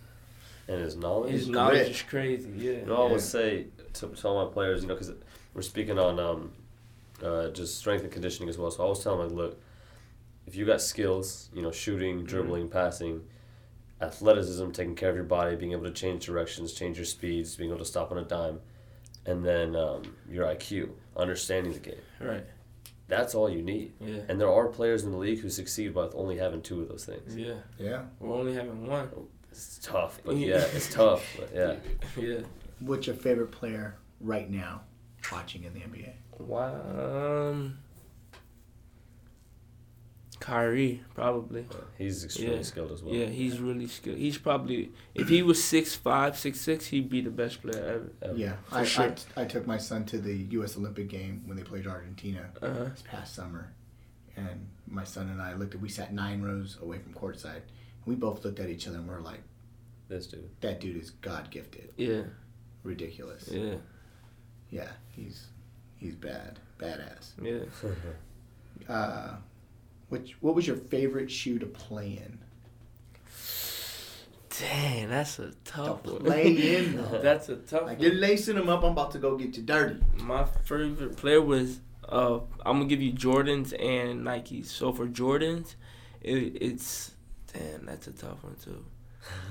and 0.67 0.79
his 0.81 0.95
knowledge. 0.95 1.31
his 1.31 1.41
His 1.41 1.49
knowledge 1.49 1.77
grit. 1.77 1.89
is 1.91 2.01
crazy. 2.03 2.49
Yeah, 2.57 2.71
You 2.71 2.85
know, 2.87 2.93
I 2.93 2.97
always 2.97 3.23
say 3.23 3.67
to, 3.93 4.07
to 4.07 4.27
all 4.27 4.45
my 4.45 4.51
players, 4.51 4.81
you 4.81 4.87
know, 4.87 4.95
because 4.95 5.11
we're 5.53 5.61
speaking 5.61 5.99
on 5.99 6.19
um, 6.19 6.51
uh, 7.23 7.49
just 7.49 7.77
strength 7.77 8.03
and 8.03 8.11
conditioning 8.11 8.49
as 8.49 8.57
well. 8.57 8.71
So 8.71 8.81
I 8.81 8.83
always 8.85 8.99
tell 8.99 9.17
them, 9.17 9.27
like, 9.29 9.35
look, 9.37 9.61
if 10.47 10.55
you 10.55 10.65
got 10.65 10.81
skills, 10.81 11.49
you 11.53 11.61
know, 11.61 11.71
shooting, 11.71 12.23
dribbling, 12.23 12.67
passing, 12.69 13.21
athleticism, 14.01 14.71
taking 14.71 14.95
care 14.95 15.09
of 15.09 15.15
your 15.15 15.23
body, 15.25 15.55
being 15.55 15.71
able 15.71 15.83
to 15.85 15.91
change 15.91 16.25
directions, 16.25 16.73
change 16.73 16.97
your 16.97 17.05
speeds, 17.05 17.55
being 17.55 17.69
able 17.69 17.79
to 17.79 17.85
stop 17.85 18.11
on 18.11 18.17
a 18.17 18.23
dime, 18.23 18.59
and 19.25 19.45
then 19.45 19.75
um, 19.75 20.01
your 20.29 20.45
IQ, 20.45 20.89
understanding 21.15 21.73
the 21.73 21.79
game. 21.79 22.01
right. 22.19 22.45
That's 23.09 23.35
all 23.35 23.49
you 23.49 23.61
need. 23.61 23.91
Yeah, 23.99 24.21
And 24.29 24.39
there 24.39 24.49
are 24.49 24.67
players 24.67 25.03
in 25.03 25.11
the 25.11 25.17
league 25.17 25.39
who 25.39 25.49
succeed 25.49 25.93
with 25.93 26.15
only 26.15 26.37
having 26.37 26.61
two 26.61 26.81
of 26.81 26.87
those 26.87 27.05
things. 27.05 27.35
yeah. 27.35 27.55
Yeah. 27.77 28.03
We're 28.19 28.33
only 28.33 28.53
having 28.53 28.87
one. 28.87 29.09
It's 29.51 29.77
tough, 29.83 30.19
but 30.25 30.37
yeah, 30.37 30.63
it's 30.73 30.91
tough. 30.91 31.23
But 31.37 31.51
yeah. 31.53 31.75
Yeah. 32.17 32.39
What's 32.79 33.07
your 33.07 33.15
favorite 33.15 33.51
player 33.51 33.97
right 34.19 34.49
now 34.49 34.81
watching 35.31 35.63
in 35.63 35.73
the 35.73 35.79
NBA? 35.81 36.13
Wow. 36.39 37.49
Um, 37.51 37.77
Kyrie 40.39 41.01
probably. 41.15 41.65
He's 41.97 42.25
extremely 42.25 42.57
Yeah. 42.57 42.61
skilled 42.63 42.91
as 42.91 43.01
well. 43.01 43.13
Yeah, 43.15 43.27
he's 43.27 43.59
really 43.59 43.87
skilled. 43.87 44.17
He's 44.17 44.37
probably 44.37 44.91
if 45.15 45.29
he 45.29 45.41
was 45.41 45.63
six 45.63 45.95
five, 45.95 46.37
six 46.37 46.59
six, 46.59 46.87
he'd 46.87 47.09
be 47.09 47.21
the 47.21 47.29
best 47.29 47.61
player 47.61 48.11
ever. 48.21 48.31
Um, 48.31 48.37
Yeah, 48.37 48.55
I, 48.71 48.83
sure. 48.83 49.15
I, 49.37 49.43
I 49.43 49.45
took 49.45 49.65
my 49.65 49.77
son 49.77 50.03
to 50.07 50.17
the 50.19 50.35
U.S. 50.57 50.75
Olympic 50.75 51.07
game 51.07 51.43
when 51.45 51.55
they 51.55 51.63
played 51.63 51.87
Argentina 51.87 52.49
Uh 52.61 52.73
huh. 52.73 52.83
this 52.85 53.03
past 53.07 53.33
summer, 53.35 53.71
and 54.35 54.67
my 54.87 55.05
son 55.05 55.29
and 55.29 55.41
I 55.41 55.53
looked 55.53 55.75
at. 55.75 55.81
We 55.81 55.87
sat 55.89 56.13
nine 56.13 56.41
rows 56.41 56.77
away 56.81 56.99
from 56.99 57.13
courtside. 57.13 57.61
And 58.05 58.05
we 58.05 58.15
both 58.15 58.43
looked 58.43 58.59
at 58.59 58.69
each 58.69 58.85
other 58.87 58.97
and 58.97 59.07
we're 59.07 59.21
like, 59.21 59.43
This 60.09 60.27
dude. 60.27 60.49
"That 60.59 60.81
dude 60.81 60.97
is 60.97 61.11
God 61.11 61.51
gifted, 61.51 61.93
Yeah. 61.95 62.23
Ridiculous." 62.83 63.47
Yeah. 63.51 63.75
Yeah, 64.69 64.89
he's 65.09 65.47
he's 65.97 66.15
bad, 66.15 66.59
badass. 66.79 67.31
Yeah. 67.41 67.59
Uh, 68.89 69.35
which 70.09 70.35
what 70.41 70.55
was 70.55 70.65
your 70.67 70.75
favorite 70.75 71.29
shoe 71.31 71.59
to 71.59 71.65
play 71.67 72.13
in? 72.25 72.39
Dang, 74.59 75.09
that's 75.09 75.39
a 75.39 75.49
To 75.49 75.55
tough 75.63 76.05
one. 76.05 76.19
play 76.23 76.75
in, 76.77 76.95
though. 76.97 77.19
that's 77.21 77.49
a 77.49 77.55
tough 77.57 77.83
Like 77.83 77.97
one. 77.97 78.01
you're 78.01 78.13
lacing 78.15 78.55
them 78.55 78.69
up. 78.69 78.83
I'm 78.83 78.91
about 78.91 79.11
to 79.11 79.19
go 79.19 79.35
get 79.37 79.55
you 79.57 79.63
dirty. 79.63 79.99
My 80.21 80.43
favorite 80.45 81.15
player 81.17 81.41
was 81.41 81.79
uh 82.09 82.39
I'm 82.65 82.77
gonna 82.77 82.85
give 82.85 83.01
you 83.01 83.13
Jordans 83.13 83.73
and 83.73 84.21
Nikes. 84.25 84.67
So 84.67 84.91
for 84.91 85.07
Jordans, 85.07 85.75
it, 86.21 86.57
it's 86.61 87.11
damn 87.53 87.85
that's 87.85 88.07
a 88.07 88.11
tough 88.11 88.43
one 88.43 88.55
too. 88.63 88.83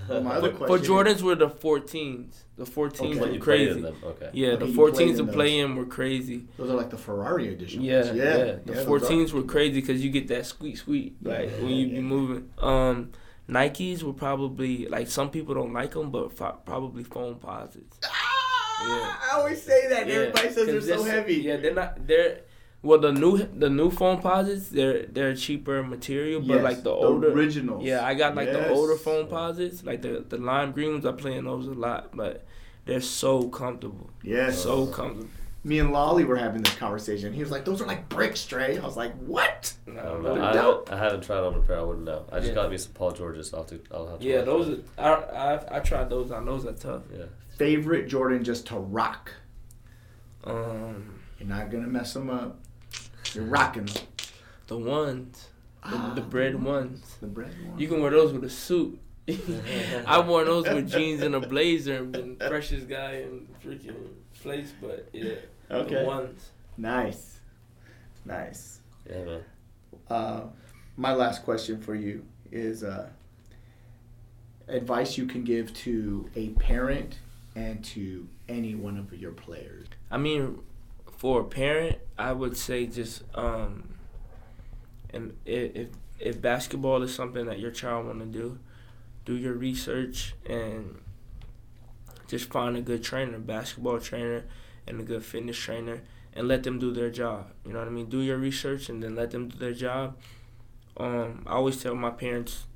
Well, 0.09 0.21
my 0.23 0.35
other 0.35 0.51
For 0.53 0.67
question. 0.67 0.87
Jordans 0.91 1.23
were 1.23 1.35
the 1.37 1.49
14s. 1.49 2.35
The 2.57 2.65
14s 2.65 3.01
Okay. 3.01 3.19
But 3.19 3.33
were 3.33 3.39
crazy. 3.39 3.81
them. 3.81 3.97
Okay. 4.05 4.31
Yeah, 4.33 4.57
the 4.57 4.67
you 4.67 4.75
played 4.75 4.95
14s 4.95 5.19
in 5.21 5.27
to 5.27 5.33
play 5.33 5.59
in 5.61 5.77
were 5.77 5.87
crazy. 5.87 6.47
Those 6.59 6.71
are 6.71 6.75
like 6.75 6.91
the 6.91 6.99
Ferrari 6.99 7.49
edition. 7.53 7.83
Yeah, 7.83 8.05
yeah. 8.13 8.13
yeah. 8.13 8.45
The 8.65 8.73
those 8.75 8.87
14s 8.87 9.33
were 9.33 9.43
crazy 9.45 9.81
because 9.81 10.05
you 10.05 10.11
get 10.11 10.29
that 10.29 10.45
squeak 10.47 10.77
squeak 10.77 11.15
like 11.23 11.51
Yeah, 11.51 11.57
when 11.63 11.69
you 11.71 11.87
yeah. 11.87 11.95
be 11.97 12.01
moving. 12.01 12.51
Um, 12.59 13.13
Nikes 13.49 14.03
were 14.03 14.13
probably 14.13 14.87
like 14.87 15.09
some 15.09 15.31
people 15.31 15.55
don't 15.55 15.73
like 15.73 15.93
them, 15.93 16.11
but 16.11 16.33
fo- 16.37 16.59
probably 16.65 17.05
Foamposites. 17.05 17.99
Ah, 18.05 18.87
Yeah. 18.89 19.17
I 19.33 19.39
always 19.39 19.63
say 19.63 19.89
that. 19.89 20.07
Yeah, 20.07 20.15
Everybody 20.15 20.49
says 20.51 20.67
they're 20.67 20.75
'cause 20.81 20.87
so 20.87 21.05
heavy. 21.05 21.35
Yeah, 21.37 21.57
they're 21.59 21.75
not. 21.75 22.07
They're 22.07 22.41
Well, 22.83 22.99
the 22.99 23.13
new 23.13 23.39
the 23.39 23.71
new 23.71 23.91
Foamposites 23.91 24.71
they're 24.71 25.07
they're 25.07 25.35
cheaper 25.37 25.83
material, 25.85 26.41
but 26.41 26.55
Yes, 26.55 26.65
like 26.65 26.83
the 26.83 26.91
older 26.91 27.31
originals. 27.33 27.85
Yeah, 27.85 28.05
I 28.05 28.15
got 28.15 28.35
like 28.35 28.51
the 28.51 28.69
older 28.71 28.95
Foamposites, 28.97 29.85
like 29.87 30.03
the 30.03 30.25
the 30.29 30.39
lime 30.39 30.73
green 30.73 30.93
ones. 30.93 31.07
I 31.07 31.13
play 31.13 31.37
in 31.37 31.45
those 31.45 31.69
a 31.69 31.73
lot, 31.75 32.17
but 32.17 32.45
they're 32.85 33.01
so 33.01 33.49
comfortable, 33.49 34.11
Yes. 34.25 34.61
so 34.63 34.87
comfortable. 34.87 35.29
Me 35.65 35.79
and 35.79 35.93
Lolly 35.93 36.25
were 36.25 36.35
having 36.35 36.61
this 36.63 36.75
conversation. 36.75 37.33
He 37.33 37.41
was 37.41 37.53
like, 37.53 37.65
"Those 37.65 37.81
are 37.81 37.87
like 37.87 38.09
bricks, 38.09 38.45
Trey." 38.45 38.79
I 38.79 38.85
was 38.85 38.97
like, 38.97 39.15
"What?" 39.19 39.75
I 39.87 39.91
No, 39.93 40.03
don't 40.03 40.23
no, 40.25 40.35
know. 40.35 40.45
I 40.45 40.53
dope. 40.53 40.89
haven't, 40.89 41.01
I 41.01 41.05
haven't 41.05 41.21
tried 41.23 41.39
on 41.45 41.55
a 41.55 41.61
pair. 41.61 41.79
I 41.79 41.83
wouldn't 41.83 42.05
know. 42.05 42.25
I 42.33 42.39
just 42.41 42.49
Yeah. 42.49 42.55
got 42.57 42.71
me 42.73 42.79
some 42.79 42.95
Paul 42.95 43.13
Georges. 43.13 43.55
I'll 43.55 43.61
have 43.61 43.69
to. 43.71 43.81
I'll 43.93 44.09
have 44.09 44.19
to. 44.19 44.27
Yeah, 44.27 44.41
those 44.43 44.81
are 44.99 44.99
I 44.99 45.13
I 45.55 45.77
I 45.77 45.79
tried 45.79 46.11
those 46.11 46.33
on. 46.33 46.47
Those 46.47 46.67
are 46.67 46.73
tough. 46.73 47.03
Yeah. 47.17 47.27
Favorite 47.59 48.09
Jordan 48.09 48.43
just 48.43 48.67
to 48.67 48.77
rock. 48.77 49.31
Um, 50.43 51.21
You're 51.39 51.49
not 51.49 51.71
gonna 51.71 51.87
mess 51.87 52.13
them 52.15 52.29
up. 52.29 52.59
You're 53.35 53.45
rocking 53.45 53.87
them. 53.87 54.05
the 54.67 54.77
ones, 54.77 55.49
the, 55.85 55.97
Ah, 55.97 56.13
the 56.15 56.21
bread 56.21 56.63
ones. 56.63 57.17
The 57.21 57.27
bread 57.27 57.53
one. 57.67 57.79
You 57.79 57.89
can 57.89 58.01
wear 58.01 58.11
those 58.11 58.33
with 58.33 58.45
a 58.45 58.51
suit. 58.51 58.99
I 60.07 60.21
wore 60.21 60.45
those 60.45 60.69
with 60.69 60.91
jeans 60.91 61.23
and 61.23 61.35
a 61.35 61.41
blazer 61.41 61.97
and 61.97 62.13
been 62.13 62.37
freshest 62.37 62.89
guy 62.89 63.23
in 63.23 63.47
freaking 63.65 63.95
place, 64.41 64.73
but 64.81 65.09
yeah, 65.13 65.35
okay. 65.71 65.95
the 65.97 66.05
ones. 66.05 66.51
Nice. 66.77 67.41
Nice. 68.25 68.81
Yeah, 69.09 69.25
man. 69.25 69.45
Uh, 70.11 70.41
my 70.97 71.13
last 71.15 71.45
question 71.45 71.81
for 71.81 71.95
you 71.95 72.25
is 72.51 72.83
uh, 72.83 73.09
advice 74.69 75.17
you 75.17 75.27
can 75.27 75.45
give 75.45 75.73
to 75.75 76.29
a 76.35 76.49
parent 76.51 77.19
and 77.55 77.85
to 77.85 78.29
any 78.49 78.75
one 78.75 78.97
of 78.99 79.13
your 79.15 79.33
players. 79.33 79.87
I 80.11 80.19
mean, 80.19 80.59
for 81.23 81.43
a 81.43 81.45
parent, 81.45 81.99
I 82.19 82.33
would 82.33 82.57
say 82.57 82.85
just 82.85 83.23
um, 83.37 83.95
and 85.15 85.37
if 85.47 85.91
if 86.19 86.43
basketball 86.43 87.01
is 87.05 87.15
something 87.15 87.47
that 87.47 87.61
your 87.61 87.71
child 87.71 88.07
want 88.07 88.19
to 88.19 88.27
do, 88.27 88.59
do 89.25 89.37
your 89.37 89.53
research 89.53 90.35
and 90.45 91.01
just 92.27 92.51
find 92.51 92.77
a 92.77 92.81
good 92.81 93.05
trainer, 93.05 93.39
basketball 93.39 94.01
trainer, 94.01 94.47
and 94.89 95.01
a 95.01 95.05
good 95.05 95.25
fitness 95.25 95.57
trainer, 95.57 96.03
and 96.35 96.49
let 96.49 96.65
them 96.65 96.81
do 96.81 96.93
their 96.93 97.11
job. 97.11 97.53
You 97.65 97.73
know 97.73 97.79
what 97.79 97.87
I 97.87 97.93
mean? 97.93 98.09
Do 98.09 98.21
your 98.21 98.39
research 98.39 98.89
and 98.89 99.01
then 99.01 99.15
let 99.15 99.31
them 99.31 99.47
do 99.47 99.57
their 99.57 99.75
job. 99.75 100.17
Um, 100.97 101.45
I 101.47 101.53
always 101.53 101.81
tell 101.81 101.95
my 101.95 102.11
parents, 102.11 102.67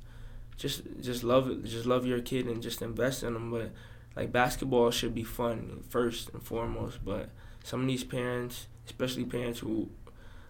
just 0.55 0.83
just 1.01 1.21
love 1.21 1.49
it, 1.49 1.65
just 1.65 1.85
love 1.85 2.05
your 2.05 2.21
kid 2.21 2.45
and 2.47 2.63
just 2.63 2.81
invest 2.81 3.23
in 3.23 3.33
them. 3.33 3.51
But 3.51 3.71
like 4.15 4.31
basketball 4.31 4.91
should 4.91 5.13
be 5.13 5.25
fun 5.25 5.83
first 5.89 6.29
and 6.29 6.41
foremost. 6.41 7.03
But 7.03 7.29
some 7.63 7.81
of 7.81 7.87
these 7.87 8.03
parents, 8.03 8.67
especially 8.85 9.25
parents 9.25 9.59
who 9.59 9.89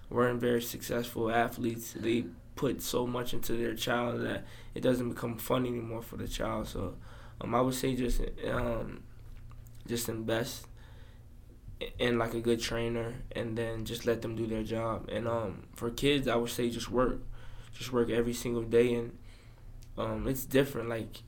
weren't 0.10 0.40
very 0.40 0.62
successful 0.62 1.32
athletes, 1.32 1.94
they 1.94 2.26
put 2.56 2.82
so 2.82 3.06
much 3.06 3.34
into 3.34 3.54
their 3.54 3.74
child 3.76 4.22
that 4.22 4.46
it 4.74 4.82
doesn't 4.82 5.10
become 5.10 5.38
fun 5.38 5.66
anymore 5.66 6.02
for 6.02 6.18
the 6.18 6.28
child. 6.28 6.68
So 6.68 6.96
um, 7.42 7.54
I 7.56 7.62
would 7.62 7.76
say 7.76 7.96
just 7.96 8.22
um, 8.50 9.04
just 9.88 10.10
invest 10.10 10.68
in 12.00 12.18
like 12.18 12.34
a 12.34 12.40
good 12.42 12.60
trainer 12.60 13.14
and 13.36 13.58
then 13.58 13.86
just 13.86 14.06
let 14.06 14.22
them 14.22 14.36
do 14.36 14.48
their 14.48 14.64
job. 14.64 15.10
And 15.12 15.28
um, 15.28 15.64
for 15.74 15.90
kids, 15.92 16.28
I 16.28 16.36
would 16.36 16.50
say 16.50 16.70
just 16.70 16.90
work, 16.90 17.22
just 17.74 17.94
work 17.94 18.10
every 18.10 18.34
single 18.34 18.64
day. 18.64 18.94
And 18.96 19.18
um, 19.98 20.28
it's 20.28 20.46
different. 20.46 20.90
Like 20.90 21.22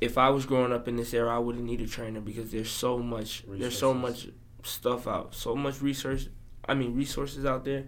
if 0.00 0.18
I 0.18 0.30
was 0.30 0.46
growing 0.46 0.72
up 0.72 0.88
in 0.88 0.96
this 0.96 1.14
era, 1.14 1.34
I 1.34 1.38
wouldn't 1.38 1.64
need 1.64 1.80
a 1.80 1.86
trainer 1.86 2.20
because 2.20 2.50
there's 2.52 2.70
so 2.70 2.98
much 2.98 3.44
there's 3.48 3.78
so 3.78 3.92
much 3.94 4.26
Resources. 4.26 4.32
Stuff 4.62 5.06
out, 5.06 5.34
so 5.34 5.54
much 5.54 5.80
research. 5.80 6.28
I 6.66 6.74
mean 6.74 6.94
resources 6.94 7.44
out 7.44 7.64
there. 7.64 7.84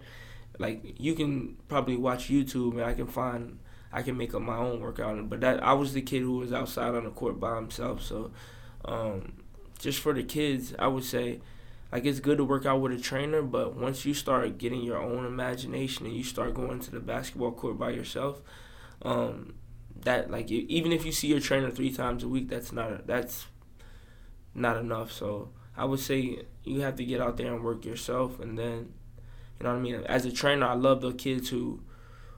Like 0.59 1.01
you 1.01 1.15
can 1.15 1.57
probably 1.69 1.97
watch 1.97 2.29
YouTube 2.29 2.73
and 2.73 2.83
I 2.85 2.95
can 2.95 3.07
find 3.07 3.59
I 3.93 4.03
can 4.03 4.17
make 4.17 4.35
up 4.35 4.43
my 4.43 4.57
own 4.57 4.81
workout. 4.81 5.29
But 5.29 5.41
that 5.41 5.63
I 5.63 5.73
was 5.73 5.93
the 5.93 6.03
kid 6.03 6.23
who 6.23 6.39
was 6.39 6.53
outside 6.53 6.95
on 6.95 7.05
the 7.05 7.11
court 7.11 7.39
by 7.41 7.57
himself. 7.57 8.03
So 8.03 8.33
um, 8.85 9.35
just 9.79 10.01
for 10.01 10.13
the 10.13 10.23
kids, 10.23 10.75
I 10.79 10.89
would 10.89 11.05
say 11.05 11.41
like 11.93 12.05
it's 12.05 12.21
good 12.21 12.39
to 12.39 12.45
work 12.45 12.67
out 12.67 12.81
with 12.81 12.93
a 12.93 12.99
trainer, 12.99 13.41
but 13.43 13.77
once 13.77 14.05
you 14.05 14.15
start 14.15 14.59
getting 14.59 14.83
your 14.83 14.99
own 14.99 15.25
imagination 15.25 16.07
and 16.07 16.17
you 16.17 16.25
start 16.25 16.55
going 16.55 16.81
to 16.81 16.91
the 16.91 17.01
basketball 17.01 17.53
court 17.53 17.79
by 17.79 17.91
yourself, 17.91 18.43
um, 19.03 19.55
that 20.03 20.31
like 20.31 20.51
even 20.51 20.91
if 20.93 21.05
you 21.05 21.13
see 21.13 21.29
your 21.29 21.41
trainer 21.41 21.71
three 21.71 21.93
times 21.93 22.25
a 22.25 22.29
week, 22.29 22.49
that's 22.49 22.73
not 22.73 23.07
that's 23.07 23.47
not 24.55 24.77
enough. 24.77 25.13
So 25.13 25.51
I 25.77 25.85
would 25.85 26.01
say 26.01 26.43
you 26.65 26.81
have 26.81 26.97
to 26.97 27.05
get 27.05 27.21
out 27.21 27.37
there 27.37 27.53
and 27.55 27.63
work 27.63 27.85
yourself, 27.85 28.41
and 28.41 28.59
then 28.59 28.93
you 29.59 29.65
know 29.65 29.71
what 29.71 29.79
I 29.79 29.81
mean. 29.81 29.95
As 30.07 30.25
a 30.25 30.33
trainer, 30.33 30.67
I 30.67 30.75
love 30.75 31.01
the 31.01 31.13
kids 31.13 31.49
who 31.51 31.81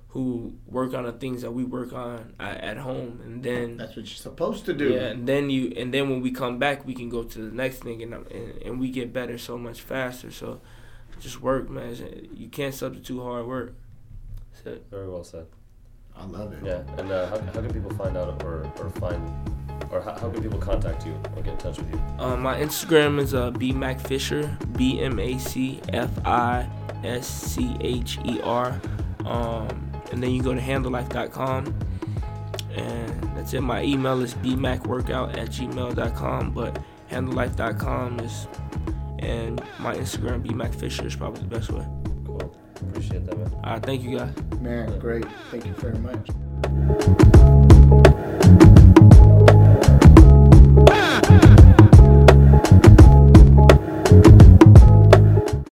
who 0.09 0.55
work 0.67 0.95
on 0.95 1.05
the 1.05 1.13
things 1.13 1.43
that 1.43 1.51
we 1.51 1.63
work 1.63 1.93
on 1.93 2.33
at, 2.41 2.59
at 2.63 2.77
home, 2.79 3.21
and 3.25 3.43
then 3.43 3.77
That's 3.77 3.97
what 3.97 4.07
you're 4.07 4.17
supposed 4.17 4.65
to 4.67 4.73
do. 4.73 4.95
yeah, 4.95 5.09
and 5.09 5.29
then 5.29 5.51
you 5.51 5.73
and 5.77 5.93
then 5.93 6.09
when 6.11 6.21
we 6.23 6.31
come 6.31 6.59
back, 6.59 6.87
we 6.87 6.95
can 6.95 7.09
go 7.09 7.23
to 7.23 7.39
the 7.39 7.55
next 7.55 7.79
thing, 7.79 8.03
and 8.03 8.15
and, 8.15 8.63
and 8.63 8.81
we 8.81 8.91
get 8.91 9.13
better 9.13 9.37
so 9.39 9.59
much 9.59 9.81
faster. 9.81 10.31
So 10.31 10.61
just 11.21 11.41
work, 11.43 11.69
man. 11.71 11.95
You 12.35 12.49
can't 12.49 12.75
substitute 12.75 13.23
hard 13.23 13.47
work. 13.47 13.75
That's 14.53 14.67
it. 14.67 14.87
Very 14.91 15.09
well 15.09 15.25
said. 15.25 15.47
I 16.17 16.25
love 16.25 16.53
it. 16.55 16.61
Yeah. 16.65 16.83
And 16.97 17.13
uh, 17.13 17.29
how, 17.29 17.39
how 17.39 17.61
can 17.61 17.73
people 17.73 17.91
find 17.95 18.17
out 18.17 18.43
or, 18.43 18.71
or 18.79 18.91
find 18.91 19.21
or 19.91 20.01
how, 20.01 20.13
how 20.13 20.31
can 20.31 20.43
people 20.43 20.59
contact 20.59 21.07
you 21.07 21.13
or 21.37 21.43
get 21.43 21.53
in 21.53 21.59
touch 21.59 21.79
with 21.79 21.93
you? 21.93 22.01
Uh, 22.19 22.37
my 22.37 22.57
Instagram 22.61 23.21
is 23.21 23.35
uh, 23.35 23.51
bmacfischer, 23.53 24.57
B 24.77 25.01
M 25.01 25.19
A 25.19 25.39
C 25.39 25.81
F 25.93 26.11
I 26.25 26.69
S 27.05 27.27
C 27.27 27.77
H 27.81 28.19
E 28.25 28.41
R. 28.43 28.81
Um, 29.25 29.93
and 30.13 30.23
then 30.23 30.31
you 30.31 30.43
go 30.43 30.55
to 30.55 30.61
handlelife.com. 30.61 31.75
And 32.75 33.23
that's 33.37 33.55
it. 33.55 33.63
My 33.63 33.83
email 33.83 34.23
is 34.23 34.35
bmacworkout 34.35 35.37
at 35.37 35.49
gmail.com. 35.49 36.53
But 36.53 36.79
handlelife.com 37.09 38.21
is, 38.21 38.47
and 39.19 39.63
my 39.79 39.95
Instagram, 39.95 40.45
bmacfischer, 40.47 41.05
is 41.07 41.17
probably 41.17 41.41
the 41.43 41.49
best 41.49 41.71
way. 41.71 41.87
Cool. 42.25 42.57
Appreciate 42.89 43.25
that, 43.27 43.39
man. 43.39 43.53
All 43.65 43.73
right, 43.73 43.83
thank 43.83 44.03
you 44.03 44.19
guys. 44.19 44.35
Man, 44.61 44.99
great. 44.99 45.25
Thank 45.51 45.67
you 45.67 45.73
very 45.75 45.99
much. 45.99 46.31